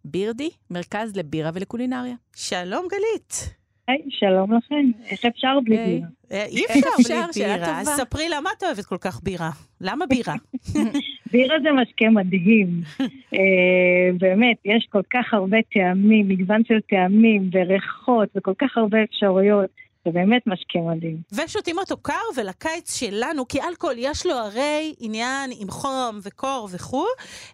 בירדי, 0.05 0.51
מרכז 0.71 1.17
לבירה 1.17 1.51
ולקולינריה. 1.55 2.15
שלום, 2.37 2.87
גלית. 2.89 3.62
היי, 3.89 4.03
שלום 4.09 4.55
לכם. 4.55 4.91
איך 5.11 5.25
אפשר 5.25 5.59
בלי 5.65 5.77
בירה? 5.77 6.07
אה, 6.33 6.45
אי 6.45 6.65
אפשר 6.65 7.17
בלי 7.35 7.45
בירה. 7.45 7.81
אז 7.81 7.89
ספרי 7.89 8.29
למה 8.29 8.51
את 8.59 8.63
אוהבת 8.63 8.85
כל 8.85 8.97
כך 9.01 9.23
בירה? 9.23 9.51
למה 9.81 10.07
בירה? 10.07 10.35
בירה 11.33 11.57
זה 11.63 11.69
משקה 11.73 12.11
מדהים. 12.11 12.69
אה, 13.35 14.11
באמת, 14.19 14.57
יש 14.65 14.89
כל 14.91 15.03
כך 15.11 15.35
הרבה 15.35 15.59
טעמים, 15.75 16.29
מגוון 16.29 16.65
של 16.65 16.81
טעמים 16.81 17.51
וריחות 17.53 18.29
וכל 18.37 18.55
כך 18.59 18.77
הרבה 18.77 18.99
אפשרויות. 19.05 19.71
זה 20.05 20.11
באמת 20.11 20.47
משקה 20.47 20.79
מדהים. 20.79 21.17
ושותים 21.33 21.79
אותו 21.79 21.97
קר, 21.97 22.13
ולקיץ 22.37 22.99
שלנו, 23.01 23.49
כי 23.49 23.59
אלכוהול 23.69 23.97
יש 23.99 24.27
לו 24.27 24.33
הרי 24.33 24.95
עניין 25.01 25.51
עם 25.61 25.69
חום 25.69 26.19
וקור 26.23 26.69
וכו', 26.75 27.07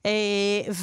אה, 0.06 0.10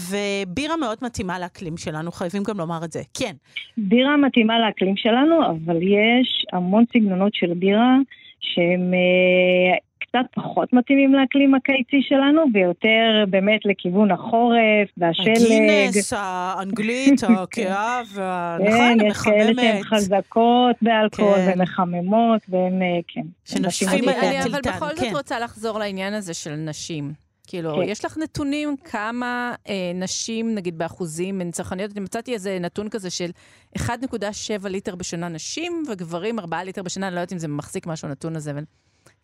ובירה 0.09 0.77
מאוד 0.77 0.97
מתאימה 1.01 1.39
לאקלים 1.39 1.77
שלנו, 1.77 2.11
חייבים 2.11 2.43
גם 2.43 2.57
לומר 2.57 2.79
את 2.85 2.91
זה. 2.91 3.01
כן. 3.13 3.35
בירה 3.77 4.17
מתאימה 4.17 4.59
לאקלים 4.59 4.97
שלנו, 4.97 5.45
אבל 5.45 5.77
יש 5.81 6.45
המון 6.53 6.83
סגנונות 6.93 7.33
של 7.33 7.53
בירה 7.53 7.95
שהם 8.39 8.93
אה, 8.93 9.77
קצת 10.15 10.25
פחות 10.35 10.73
מתאימים 10.73 11.13
לאקלים 11.13 11.55
הקיצי 11.55 12.01
שלנו, 12.01 12.41
ויותר 12.53 13.25
באמת 13.29 13.61
לכיוון 13.65 14.11
החורף 14.11 14.89
והשלג. 14.97 15.27
הגינס, 15.27 16.13
האנגלית, 16.15 17.23
הכאב, 17.29 18.07
נכון, 18.11 18.21
המחממת. 18.21 19.01
כן, 19.01 19.07
יש 19.07 19.17
כאלה 19.17 19.61
שהן 19.61 19.83
חזקות 19.83 20.75
באלכוהול 20.81 21.35
כן. 21.35 21.51
ומחממות, 21.55 22.41
והן, 22.49 22.81
אה, 22.81 22.99
כן. 23.07 23.21
עליה 24.19 24.43
טלטן, 24.43 24.69
אבל 24.69 24.75
בכל 24.75 24.95
זאת 24.95 24.99
כן. 24.99 25.15
רוצה 25.15 25.39
לחזור 25.39 25.79
לעניין 25.79 26.13
הזה 26.13 26.33
של 26.33 26.55
נשים. 26.55 27.13
כאילו, 27.47 27.75
כן. 27.75 27.89
יש 27.89 28.05
לך 28.05 28.17
נתונים 28.17 28.75
כמה 28.83 29.55
אה, 29.69 29.91
נשים, 29.95 30.55
נגיד 30.55 30.77
באחוזים, 30.77 31.41
הן 31.41 31.51
צרכניות? 31.51 31.91
אני 31.91 31.99
מצאתי 31.99 32.33
איזה 32.33 32.57
נתון 32.61 32.89
כזה 32.89 33.09
של 33.09 33.29
1.7 33.77 33.83
ליטר 34.67 34.95
בשנה 34.95 35.27
נשים, 35.27 35.83
וגברים 35.89 36.39
4 36.39 36.63
ליטר 36.63 36.83
בשנה, 36.83 37.07
אני 37.07 37.15
לא 37.15 37.19
יודעת 37.19 37.33
אם 37.33 37.37
זה 37.37 37.47
מחזיק 37.47 37.87
משהו, 37.87 38.07
הנתון 38.07 38.35
הזה, 38.35 38.51
אבל... 38.51 38.63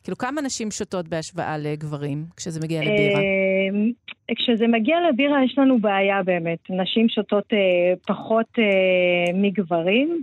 כאילו, 0.04 0.18
כמה 0.18 0.42
נשים 0.42 0.72
שותות 0.72 1.08
בהשוואה 1.08 1.58
לגברים 1.58 2.26
כשזה 2.38 2.60
מגיע 2.64 2.82
לבירה? 2.82 3.20
אמ, 3.20 3.92
כשזה 4.36 4.68
מגיע 4.68 4.98
לבירה 5.10 5.44
יש 5.46 5.58
לנו 5.58 5.80
בעיה 5.80 6.24
באמת. 6.24 6.60
נשים 6.70 7.10
שותות 7.10 7.54
אה, 7.54 7.94
פחות 8.08 8.48
אה, 8.60 9.34
מגברים. 9.34 10.22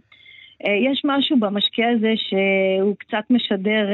אה, 0.66 0.72
יש 0.92 1.02
משהו 1.04 1.40
במשקה 1.40 1.82
הזה 1.96 2.12
שהוא 2.16 2.96
קצת 2.98 3.24
משדר... 3.30 3.86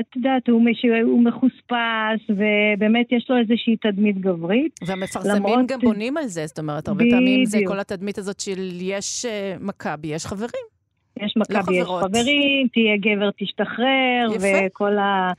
את 0.00 0.16
יודעת, 0.16 0.48
הוא, 0.48 0.62
הוא 1.02 1.22
מחוספס, 1.24 2.20
ובאמת 2.28 3.12
יש 3.12 3.26
לו 3.30 3.38
איזושהי 3.38 3.76
תדמית 3.76 4.18
גברית. 4.18 4.80
והמפרסמים 4.86 5.36
למרות... 5.36 5.66
גם 5.66 5.78
בונים 5.80 6.16
על 6.16 6.26
זה, 6.26 6.46
זאת 6.46 6.58
אומרת, 6.58 6.88
הרבה 6.88 7.00
בדיוק. 7.00 7.14
פעמים 7.14 7.44
זה 7.44 7.58
כל 7.66 7.80
התדמית 7.80 8.18
הזאת 8.18 8.40
של 8.40 8.58
יש 8.80 9.26
מכבי, 9.60 10.08
יש 10.08 10.26
חברים. 10.26 10.79
יש 11.24 11.34
מכבי, 11.36 11.76
יש 11.76 11.88
חברים, 12.00 12.66
תהיה 12.72 12.96
גבר, 12.96 13.30
תשתחרר, 13.38 14.28
וכל 14.40 14.98
ה... 14.98 15.32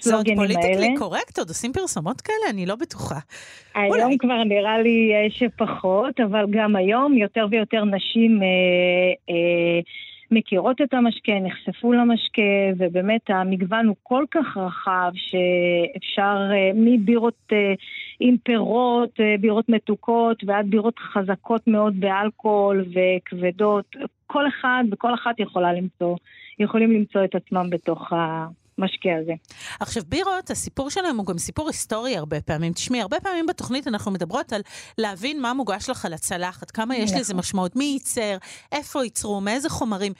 סלוגנים 0.00 0.38
האלה. 0.38 0.52
זה 0.52 0.56
עוד 0.56 0.62
פוליטיקלי 0.62 0.96
קורקט? 0.98 1.38
עוד 1.38 1.48
עושים 1.48 1.72
פרסומות 1.72 2.20
כאלה? 2.20 2.50
אני 2.50 2.66
לא 2.66 2.74
בטוחה. 2.74 3.18
היום 3.74 4.02
אולי. 4.02 4.18
כבר 4.18 4.44
נראה 4.44 4.78
לי 4.78 5.12
שפחות, 5.30 6.20
אבל 6.20 6.44
גם 6.50 6.76
היום 6.76 7.14
יותר 7.18 7.46
ויותר 7.50 7.84
נשים 7.84 8.42
אה, 8.42 8.46
אה, 9.34 9.80
מכירות 10.30 10.80
את 10.80 10.94
המשקה, 10.94 11.32
נחשפו 11.42 11.92
למשקה, 11.92 12.42
ובאמת 12.78 13.20
המגוון 13.28 13.86
הוא 13.86 13.96
כל 14.02 14.24
כך 14.30 14.56
רחב 14.56 15.12
שאפשר 15.14 16.38
אה, 16.52 16.70
מבירות 16.74 17.52
אה, 17.52 17.74
עם 18.20 18.36
פירות, 18.42 19.20
אה, 19.20 19.34
בירות 19.40 19.68
מתוקות, 19.68 20.44
ועד 20.46 20.70
בירות 20.70 20.98
חזקות 20.98 21.66
מאוד 21.66 22.00
באלכוהול 22.00 22.84
וכבדות. 22.94 23.96
כל 24.26 24.48
אחד 24.48 24.84
וכל 24.92 25.14
אחת 25.14 25.40
יכולה 25.40 25.72
למצוא, 25.72 26.16
יכולים 26.58 26.92
למצוא 26.92 27.24
את 27.24 27.34
עצמם 27.34 27.70
בתוך 27.70 28.12
ה... 28.12 28.46
המשקה 28.78 29.08
הזה. 29.22 29.32
עכשיו, 29.80 30.02
בירות, 30.08 30.50
הסיפור 30.50 30.90
שלהם 30.90 31.16
הוא 31.16 31.26
גם 31.26 31.38
סיפור 31.38 31.68
היסטורי 31.68 32.16
הרבה 32.16 32.40
פעמים. 32.40 32.72
תשמעי, 32.72 33.00
הרבה 33.00 33.20
פעמים 33.20 33.46
בתוכנית 33.46 33.86
אנחנו 33.88 34.10
מדברות 34.10 34.52
על 34.52 34.60
להבין 34.98 35.42
מה 35.42 35.54
מוגש 35.54 35.90
לך 35.90 36.04
על 36.04 36.12
הצלחת, 36.12 36.70
כמה 36.70 36.96
יש 36.96 37.10
לזה 37.12 37.20
נכון. 37.20 37.36
משמעות, 37.36 37.76
מי 37.76 37.84
ייצר, 37.84 38.36
איפה 38.72 39.04
ייצרו, 39.04 39.40
מאיזה 39.40 39.68
חומרים. 39.68 40.12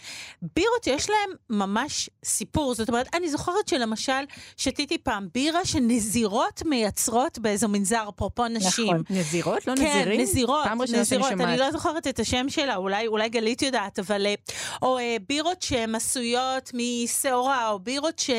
בירות 0.57 0.87
יש 0.87 1.11
להם 1.11 1.37
ממש 1.51 2.11
סיפור. 2.25 2.75
זאת 2.75 2.89
אומרת, 2.89 3.15
אני 3.15 3.29
זוכרת 3.29 3.69
שלמשל, 3.69 4.23
שתיתי 4.57 4.99
פעם 4.99 5.29
בירה 5.35 5.65
שנזירות 5.65 6.63
מייצרות 6.67 7.39
באיזו 7.39 7.69
מנזר, 7.69 8.05
אפרופו 8.09 8.49
נשים. 8.49 8.87
נכון. 8.87 9.03
נזירות? 9.11 9.67
לא 9.67 9.75
כן, 9.77 9.83
נזירים? 9.83 10.17
כן, 10.17 10.23
נזירות, 10.23 10.65
פעם 10.65 10.83
נזירות. 10.83 11.33
אני 11.33 11.57
לא 11.57 11.71
זוכרת 11.71 12.07
את 12.07 12.19
השם 12.19 12.49
שלה, 12.49 12.77
אולי, 12.77 13.07
אולי 13.07 13.29
גלית 13.29 13.63
יודעת, 13.63 13.99
אבל... 13.99 14.27
אה, 14.27 14.35
או 14.83 14.99
אה, 14.99 15.17
בירות 15.29 15.63
שהן 15.63 15.95
עשויות 15.95 16.71
משעורה, 16.75 17.71
או 17.71 17.79
בירות 17.79 18.19
ש... 18.19 18.31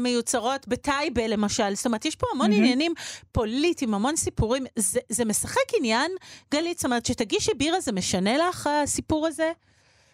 מיוצרות 0.00 0.68
בטייבה 0.68 1.26
למשל. 1.26 1.74
זאת 1.74 1.86
אומרת, 1.86 2.04
יש 2.04 2.16
פה 2.16 2.26
המון 2.34 2.50
mm-hmm. 2.50 2.54
עניינים 2.54 2.92
פוליטיים, 3.32 3.94
המון 3.94 4.16
סיפורים. 4.16 4.64
זה, 4.76 5.00
זה 5.08 5.24
משחק 5.24 5.74
עניין, 5.78 6.10
גלית? 6.54 6.78
זאת 6.78 6.84
אומרת, 6.84 7.06
שתגישי 7.06 7.52
בירה 7.58 7.80
זה 7.80 7.92
משנה 7.92 8.36
לך, 8.36 8.68
הסיפור 8.82 9.26
הזה? 9.26 9.52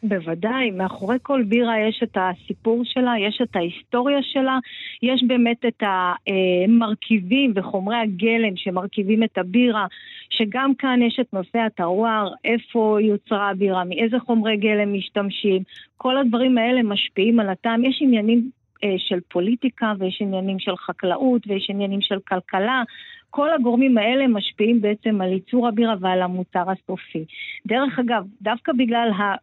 בוודאי, 0.09 0.71
מאחורי 0.71 1.17
כל 1.23 1.43
בירה 1.43 1.75
יש 1.89 2.01
את 2.03 2.17
הסיפור 2.17 2.83
שלה, 2.85 3.13
יש 3.29 3.41
את 3.43 3.57
ההיסטוריה 3.57 4.19
שלה, 4.23 4.59
יש 5.03 5.25
באמת 5.27 5.65
את 5.69 5.83
המרכיבים 5.83 7.53
וחומרי 7.57 7.97
הגלם 7.97 8.57
שמרכיבים 8.57 9.23
את 9.23 9.39
הבירה, 9.39 9.87
שגם 10.31 10.75
כאן 10.75 11.03
יש 11.03 11.19
את 11.21 11.33
נושא 11.33 11.59
הטרואר, 11.59 12.33
איפה 12.45 12.99
יוצרה 13.01 13.51
הבירה, 13.51 13.85
מאיזה 13.85 14.17
חומרי 14.19 14.57
גלם 14.57 14.93
משתמשים, 14.93 15.63
כל 15.97 16.19
הדברים 16.19 16.59
האלה 16.59 16.83
משפיעים 16.83 17.41
על 17.41 17.49
הטעם. 17.49 17.85
יש 17.85 17.99
עניינים 18.03 18.39
אה, 18.39 18.64
של 18.99 19.19
פוליטיקה 19.29 19.93
ויש 19.99 20.19
עניינים 20.21 20.59
של 20.59 20.77
חקלאות 20.77 21.43
ויש 21.47 21.67
עניינים 21.71 22.01
של 22.01 22.19
כלכלה. 22.29 22.83
כל 23.31 23.53
הגורמים 23.53 23.99
האלה 23.99 24.27
משפיעים 24.27 24.81
בעצם 24.81 25.21
על 25.21 25.33
ייצור 25.33 25.69
הבירה 25.69 25.95
ועל 26.01 26.23
המוצר 26.23 26.65
הסופי. 26.71 27.25
דרך 27.67 27.99
אגב, 27.99 28.25
דווקא 28.43 28.73
בגלל 28.73 29.11
ה, 29.19 29.35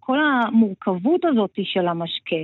כל 0.00 0.18
המורכבות 0.18 1.24
הזאת 1.24 1.58
של 1.62 1.88
המשקה, 1.88 2.36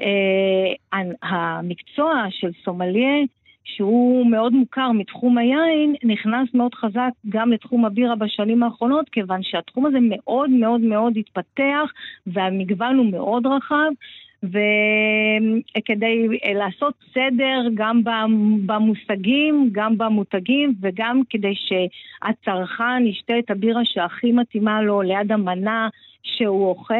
אה, 0.00 1.00
המקצוע 1.22 2.24
של 2.30 2.50
סומליה, 2.64 3.24
שהוא 3.64 4.26
מאוד 4.26 4.52
מוכר 4.52 4.92
מתחום 4.92 5.38
היין, 5.38 5.94
נכנס 6.04 6.54
מאוד 6.54 6.74
חזק 6.74 7.10
גם 7.28 7.52
לתחום 7.52 7.84
הבירה 7.84 8.16
בשנים 8.16 8.62
האחרונות, 8.62 9.08
כיוון 9.08 9.42
שהתחום 9.42 9.86
הזה 9.86 9.98
מאוד 10.00 10.50
מאוד 10.50 10.80
מאוד 10.80 11.12
התפתח 11.16 11.92
והמגוון 12.26 12.96
הוא 12.96 13.10
מאוד 13.10 13.46
רחב, 13.46 13.90
וכדי 14.42 16.28
לעשות 16.54 16.94
סדר 17.14 17.68
גם 17.74 18.02
במושגים, 18.66 19.68
גם 19.72 19.98
במותגים, 19.98 20.74
וגם 20.80 21.22
כדי 21.30 21.54
שהצרכן 21.54 23.06
ישתה 23.06 23.38
את 23.38 23.50
הבירה 23.50 23.80
שהכי 23.84 24.32
מתאימה 24.32 24.82
לו 24.82 25.02
ליד 25.02 25.32
המנה 25.32 25.88
שהוא 26.22 26.66
אוכל, 26.66 26.94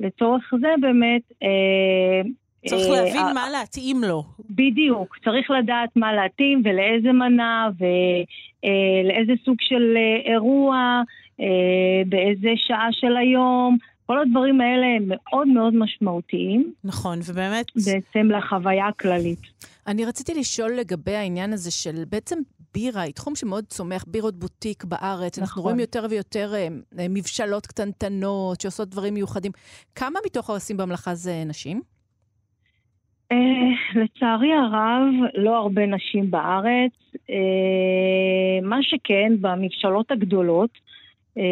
לצורך 0.00 0.52
זה 0.60 0.68
באמת... 0.80 1.22
אה, 1.42 2.22
צריך 2.66 2.88
אה, 2.88 2.90
להבין 2.90 3.22
אה, 3.22 3.34
מה 3.34 3.46
להתאים 3.50 3.96
לו. 4.08 4.22
בדיוק, 4.50 5.16
צריך 5.24 5.50
לדעת 5.50 5.96
מה 5.96 6.12
להתאים 6.12 6.62
ולאיזה 6.64 7.12
מנה 7.12 7.68
ולאיזה 7.78 9.32
סוג 9.44 9.56
של 9.60 9.96
אירוע, 10.24 11.02
באיזה 12.06 12.48
שעה 12.56 12.88
של 12.92 13.16
היום. 13.16 13.78
כל 14.10 14.18
הדברים 14.18 14.60
האלה 14.60 14.86
הם 14.86 15.04
מאוד 15.06 15.48
מאוד 15.48 15.74
משמעותיים. 15.74 16.72
נכון, 16.84 17.18
ובאמת... 17.26 17.66
בעצם 17.76 18.30
לחוויה 18.30 18.86
הכללית. 18.88 19.38
אני 19.86 20.04
רציתי 20.04 20.34
לשאול 20.34 20.70
לגבי 20.70 21.14
העניין 21.14 21.52
הזה 21.52 21.70
של 21.70 22.02
בעצם 22.10 22.38
בירה, 22.74 23.02
היא 23.02 23.14
תחום 23.14 23.34
שמאוד 23.36 23.64
צומח, 23.64 24.04
בירות 24.08 24.36
בוטיק 24.36 24.84
בארץ. 24.84 25.38
נכון. 25.38 25.42
אנחנו 25.42 25.62
רואים 25.62 25.80
יותר 25.80 26.06
ויותר 26.10 26.54
אה, 26.54 26.68
אה, 26.98 27.06
מבשלות 27.10 27.66
קטנטנות 27.66 28.60
שעושות 28.60 28.88
דברים 28.88 29.14
מיוחדים. 29.14 29.52
כמה 29.94 30.18
מתוך 30.26 30.50
העושים 30.50 30.76
במלאכה 30.76 31.14
זה 31.14 31.42
נשים? 31.46 31.80
Uh, 33.32 33.36
לצערי 33.98 34.52
הרב, 34.52 35.30
לא 35.34 35.56
הרבה 35.56 35.86
נשים 35.86 36.30
בארץ. 36.30 36.92
מה 38.62 38.78
שכן, 38.82 39.32
במבשלות 39.40 40.10
הגדולות, 40.10 40.70
אה, 40.70 40.89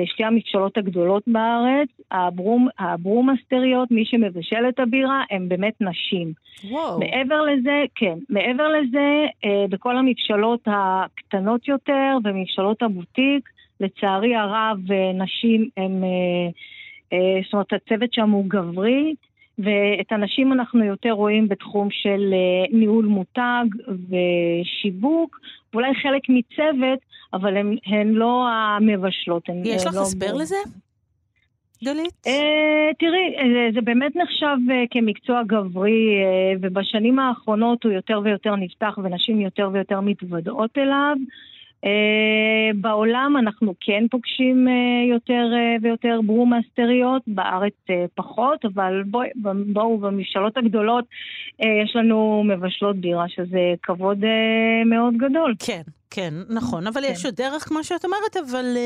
שתי 0.04 0.24
המקשולות 0.24 0.78
הגדולות 0.78 1.22
בארץ, 1.26 1.88
הברום, 2.10 2.68
הברומסטריות, 2.78 3.90
מי 3.90 4.04
שמבשל 4.04 4.68
את 4.68 4.80
הבירה, 4.80 5.22
הם 5.30 5.48
באמת 5.48 5.74
נשים. 5.80 6.32
וואו. 6.64 6.98
מעבר 6.98 7.42
לזה, 7.42 7.84
כן, 7.94 8.18
מעבר 8.28 8.68
לזה, 8.68 9.26
אה, 9.44 9.64
בכל 9.68 9.96
המבשלות 9.96 10.60
הקטנות 10.66 11.68
יותר 11.68 12.16
ומבשלות 12.24 12.82
הבוטיק, 12.82 13.48
לצערי 13.80 14.36
הרב, 14.36 14.78
אה, 14.92 15.12
נשים 15.14 15.68
הם, 15.76 16.04
זאת 17.44 17.52
אומרת, 17.52 17.72
הצוות 17.72 18.12
שם 18.12 18.30
הוא 18.30 18.44
גברי, 18.48 19.14
ואת 19.58 20.12
הנשים 20.12 20.52
אנחנו 20.52 20.84
יותר 20.84 21.10
רואים 21.10 21.48
בתחום 21.48 21.88
של 21.90 22.34
ניהול 22.72 23.04
מותג 23.04 23.64
ושיווק, 23.88 25.40
ואולי 25.72 25.94
חלק 25.94 26.22
מצוות, 26.28 26.98
אבל 27.32 27.56
הן, 27.56 27.76
הן 27.86 28.08
לא 28.08 28.48
המבשלות. 28.48 29.48
הן, 29.48 29.62
יש 29.64 29.86
לך 29.86 29.94
לא 29.94 30.00
הסבר 30.00 30.34
לזה? 30.34 30.56
גלית? 31.84 32.26
Uh, 32.26 32.94
תראי, 32.98 33.34
זה, 33.52 33.68
זה 33.74 33.80
באמת 33.80 34.16
נחשב 34.16 34.56
uh, 34.68 34.72
כמקצוע 34.90 35.42
גברי, 35.46 36.22
uh, 36.22 36.58
ובשנים 36.60 37.18
האחרונות 37.18 37.84
הוא 37.84 37.92
יותר 37.92 38.20
ויותר 38.24 38.56
נפתח 38.56 38.98
ונשים 39.04 39.40
יותר 39.40 39.70
ויותר 39.72 40.00
מתוודעות 40.00 40.78
אליו. 40.78 41.16
Uh, 41.20 41.57
בעולם 42.74 43.34
אנחנו 43.38 43.74
כן 43.80 44.04
פוגשים 44.10 44.68
uh, 44.68 45.10
יותר 45.14 45.46
uh, 45.52 45.84
ויותר 45.84 46.20
ברומאסטריות, 46.26 47.22
בארץ 47.26 47.72
פחות, 48.14 48.64
אבל 48.64 49.02
בואו, 49.06 49.24
בוא, 49.66 49.98
בממשלות 49.98 50.56
הגדולות 50.56 51.04
יש 51.58 51.96
לנו 51.96 52.42
מבשלות 52.44 52.96
בירה, 52.96 53.28
שזה 53.28 53.74
כבוד 53.82 54.18
מאוד 54.86 55.14
גדול. 55.16 55.54
כן, 55.58 55.82
כן, 56.10 56.34
נכון, 56.48 56.86
אבל 56.86 57.00
כן. 57.02 57.12
יש 57.12 57.24
עוד 57.24 57.34
דרך, 57.34 57.68
כמו 57.68 57.84
שאת 57.84 58.04
אומרת, 58.04 58.36
אבל... 58.50 58.76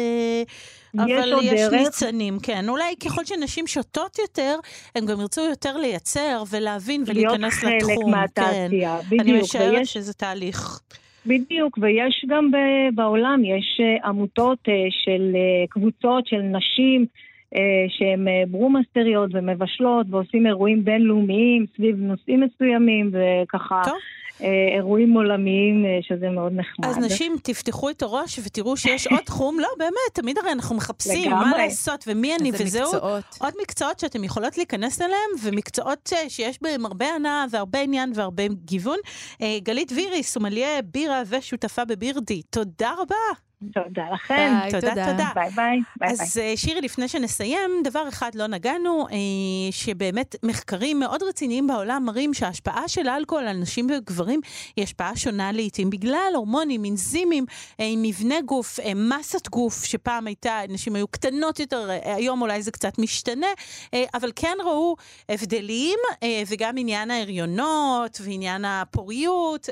יש 0.94 1.00
אבל 1.00 1.38
יש 1.42 1.60
דרך. 1.60 1.72
ניצנים, 1.72 2.38
כן. 2.42 2.68
אולי 2.68 2.94
ככל 3.04 3.24
שנשים 3.24 3.66
שותות 3.66 4.18
יותר, 4.18 4.56
הם 4.94 5.06
גם 5.06 5.20
ירצו 5.20 5.40
יותר 5.40 5.76
לייצר 5.76 6.42
ולהבין 6.50 7.04
ולהיכנס 7.06 7.64
לתחום. 7.64 7.70
להיות 7.70 7.82
חלק 7.82 8.14
מהתעשייה, 8.14 8.98
כן. 8.98 9.06
בדיוק. 9.06 9.20
אני 9.20 9.40
משערת 9.40 9.74
ויש... 9.74 9.92
שזה 9.92 10.12
תהליך. 10.12 10.80
בדיוק, 11.26 11.78
ויש 11.80 12.24
גם 12.28 12.50
בעולם, 12.94 13.44
יש 13.44 13.80
אה, 13.80 14.08
עמותות 14.08 14.58
אה, 14.68 14.74
של 14.90 15.32
אה, 15.34 15.66
קבוצות 15.68 16.26
של 16.26 16.40
נשים 16.42 17.06
שהן 17.88 18.26
ברומסטריות 18.50 19.30
ומבשלות 19.32 20.06
ועושים 20.10 20.46
אירועים 20.46 20.84
בינלאומיים 20.84 21.66
סביב 21.76 21.96
נושאים 21.98 22.40
מסוימים 22.40 23.10
וככה... 23.12 23.82
טוב. 23.84 23.94
אה, 24.42 24.48
אירועים 24.76 25.12
עולמיים, 25.12 25.84
אה, 25.84 25.98
שזה 26.02 26.28
מאוד 26.30 26.52
נחמד. 26.52 26.88
אז 26.88 26.98
נשים, 26.98 27.36
תפתחו 27.42 27.90
את 27.90 28.02
הראש 28.02 28.38
ותראו 28.44 28.76
שיש 28.76 29.06
עוד 29.06 29.20
תחום. 29.20 29.60
לא, 29.60 29.68
באמת, 29.78 30.14
תמיד 30.14 30.38
הרי 30.38 30.52
אנחנו 30.52 30.76
מחפשים 30.76 31.30
לגמרי. 31.30 31.50
מה 31.50 31.58
לעשות 31.58 32.04
ומי 32.06 32.36
אני, 32.36 32.50
וזהו 32.54 32.92
מקצועות. 32.92 33.24
עוד 33.38 33.52
מקצועות 33.62 33.98
שאתם 33.98 34.24
יכולות 34.24 34.56
להיכנס 34.56 35.02
אליהם, 35.02 35.30
ומקצועות 35.42 36.12
אה, 36.16 36.30
שיש 36.30 36.62
בהם 36.62 36.86
הרבה 36.86 37.06
הנאה 37.06 37.44
והרבה 37.50 37.80
עניין 37.80 38.12
והרבה 38.14 38.42
גיוון. 38.64 38.98
גלית 39.62 39.92
וירי, 39.92 40.22
סומליה, 40.22 40.82
בירה 40.82 41.22
ושותפה 41.28 41.84
בבירדי, 41.84 42.42
תודה 42.50 42.92
רבה. 42.98 43.51
תודה 43.74 44.02
לכם. 44.12 44.34
ביי, 44.60 44.70
תודה, 44.70 44.88
תודה. 44.88 45.12
תודה. 45.12 45.30
ביי 45.34 45.50
ביי. 45.50 45.80
אז 46.00 46.34
ביי. 46.36 46.56
שירי, 46.56 46.80
לפני 46.80 47.08
שנסיים, 47.08 47.70
דבר 47.84 48.08
אחד 48.08 48.34
לא 48.34 48.46
נגענו, 48.46 49.06
אה, 49.08 49.16
שבאמת 49.70 50.36
מחקרים 50.42 51.00
מאוד 51.00 51.22
רציניים 51.22 51.66
בעולם 51.66 52.04
מראים 52.04 52.34
שההשפעה 52.34 52.88
של 52.88 53.08
אלכוהול 53.08 53.46
על 53.46 53.56
נשים 53.56 53.86
וגברים 53.90 54.40
היא 54.76 54.82
השפעה 54.82 55.16
שונה 55.16 55.52
לעיתים, 55.52 55.90
בגלל 55.90 56.32
הורמונים, 56.34 56.84
אנזימים, 56.84 57.44
אה, 57.80 57.92
מבנה 57.96 58.40
גוף, 58.40 58.80
אה, 58.80 58.92
מסת 58.94 59.48
גוף, 59.48 59.84
שפעם 59.84 60.26
הייתה, 60.26 60.60
נשים 60.68 60.94
היו 60.94 61.08
קטנות 61.08 61.60
יותר, 61.60 61.90
היום 62.04 62.42
אולי 62.42 62.62
זה 62.62 62.70
קצת 62.70 62.98
משתנה, 62.98 63.46
אבל 64.14 64.30
כן 64.36 64.56
ראו 64.64 64.96
הבדלים, 65.28 65.98
וגם 66.46 66.78
עניין 66.78 67.10
ההריונות 67.10 68.20
ועניין 68.24 68.64
הפוריות, 68.64 69.68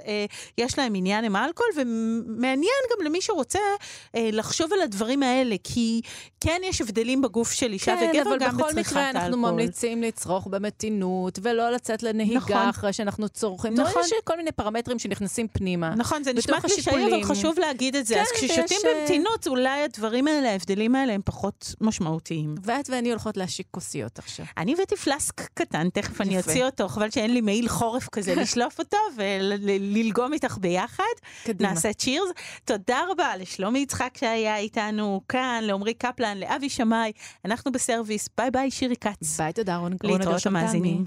יש 0.58 0.78
להם 0.78 0.94
עניין 0.94 1.24
עם 1.24 1.36
האלכוהול, 1.36 1.70
ומעניין 1.76 2.80
גם 2.90 3.06
למי 3.06 3.20
שרוצה 3.20 3.58
אה, 3.58 3.79
לחשוב 4.14 4.72
על 4.72 4.80
הדברים 4.80 5.22
האלה, 5.22 5.56
כי 5.64 6.00
כן 6.40 6.60
יש 6.64 6.80
הבדלים 6.80 7.22
בגוף 7.22 7.52
של 7.52 7.72
אישה 7.72 7.96
כן, 7.96 8.10
וגבר 8.18 8.36
גם 8.36 8.56
בצריכת 8.56 8.66
האלכוהול. 8.66 8.80
כן, 8.80 8.80
אבל 8.80 8.82
בכל 8.82 8.90
מקרה 8.90 9.10
אנחנו 9.10 9.36
ממליצים 9.36 10.02
לצרוך 10.02 10.46
במתינות, 10.46 11.38
ולא 11.42 11.70
לצאת 11.70 12.02
לנהיגה 12.02 12.36
נכון. 12.36 12.68
אחרי 12.68 12.92
שאנחנו 12.92 13.28
צורכים. 13.28 13.74
נכון. 13.74 14.02
לא, 14.02 14.06
יש 14.06 14.12
כל 14.24 14.36
מיני 14.36 14.52
פרמטרים 14.52 14.98
שנכנסים 14.98 15.48
פנימה. 15.48 15.94
נכון, 15.94 16.24
זה 16.24 16.32
נשמע 16.32 16.60
קלישאי, 16.60 17.06
אבל 17.06 17.24
חשוב 17.24 17.58
להגיד 17.58 17.96
את 17.96 18.06
זה. 18.06 18.14
כן, 18.14 18.20
אז 18.20 18.26
כששותים 18.34 18.62
ויש... 18.70 18.84
אה, 18.84 19.00
במתינות, 19.00 19.46
אולי 19.46 19.82
הדברים 19.82 20.28
האלה, 20.28 20.50
ההבדלים 20.50 20.94
האלה, 20.94 21.12
הם 21.12 21.20
פחות 21.24 21.74
משמעותיים. 21.80 22.54
ואת 22.62 22.90
ואני 22.90 23.10
הולכות 23.10 23.36
להשיק 23.36 23.66
כוסיות 23.70 24.18
עכשיו. 24.18 24.46
אני 24.58 24.74
הבאתי 24.74 24.96
פלסק 24.96 25.40
קטן, 25.54 25.88
תכף 25.90 26.14
יפה. 26.14 26.24
אני 26.24 26.38
אוציא 26.38 26.64
אותו, 26.64 26.88
חבל 26.88 27.10
שאין 27.10 27.34
לי 27.34 27.40
מעיל 27.40 27.68
חורף 27.68 28.08
כזה 28.08 28.34
לשלוף 28.42 28.78
אותו 28.78 28.96
וללגום 29.16 30.32
איתך 30.32 30.58
ביחד. 30.60 31.04
קדימה. 31.44 31.70
נעשה 31.70 31.92
cheers. 31.92 32.28
תודה 32.64 33.00
רבה 33.10 33.32
לשלומי 33.70 33.82
יצחק 33.82 34.10
שהיה 34.18 34.56
איתנו 34.56 35.20
כאן, 35.28 35.60
לעמרי 35.62 35.94
קפלן, 35.94 36.38
לאבי 36.38 36.68
שמאי, 36.68 37.12
אנחנו 37.44 37.72
בסרוויס, 37.72 38.28
ביי 38.38 38.50
ביי 38.50 38.70
שירי 38.70 38.96
כץ. 38.96 39.40
ביי, 39.40 39.52
תודה 39.52 39.76
רונה 39.76 39.96
גרשון. 40.02 40.18
להתראות 40.18 40.46
המאזינים. 40.46 41.04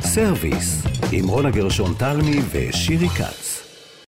סרוויס, 0.00 0.82
עם 1.12 1.28
רונה 1.28 1.50
גרשון 1.50 1.94
תלמי 1.98 2.36
ושירי 2.52 3.08
כץ. 3.08 3.69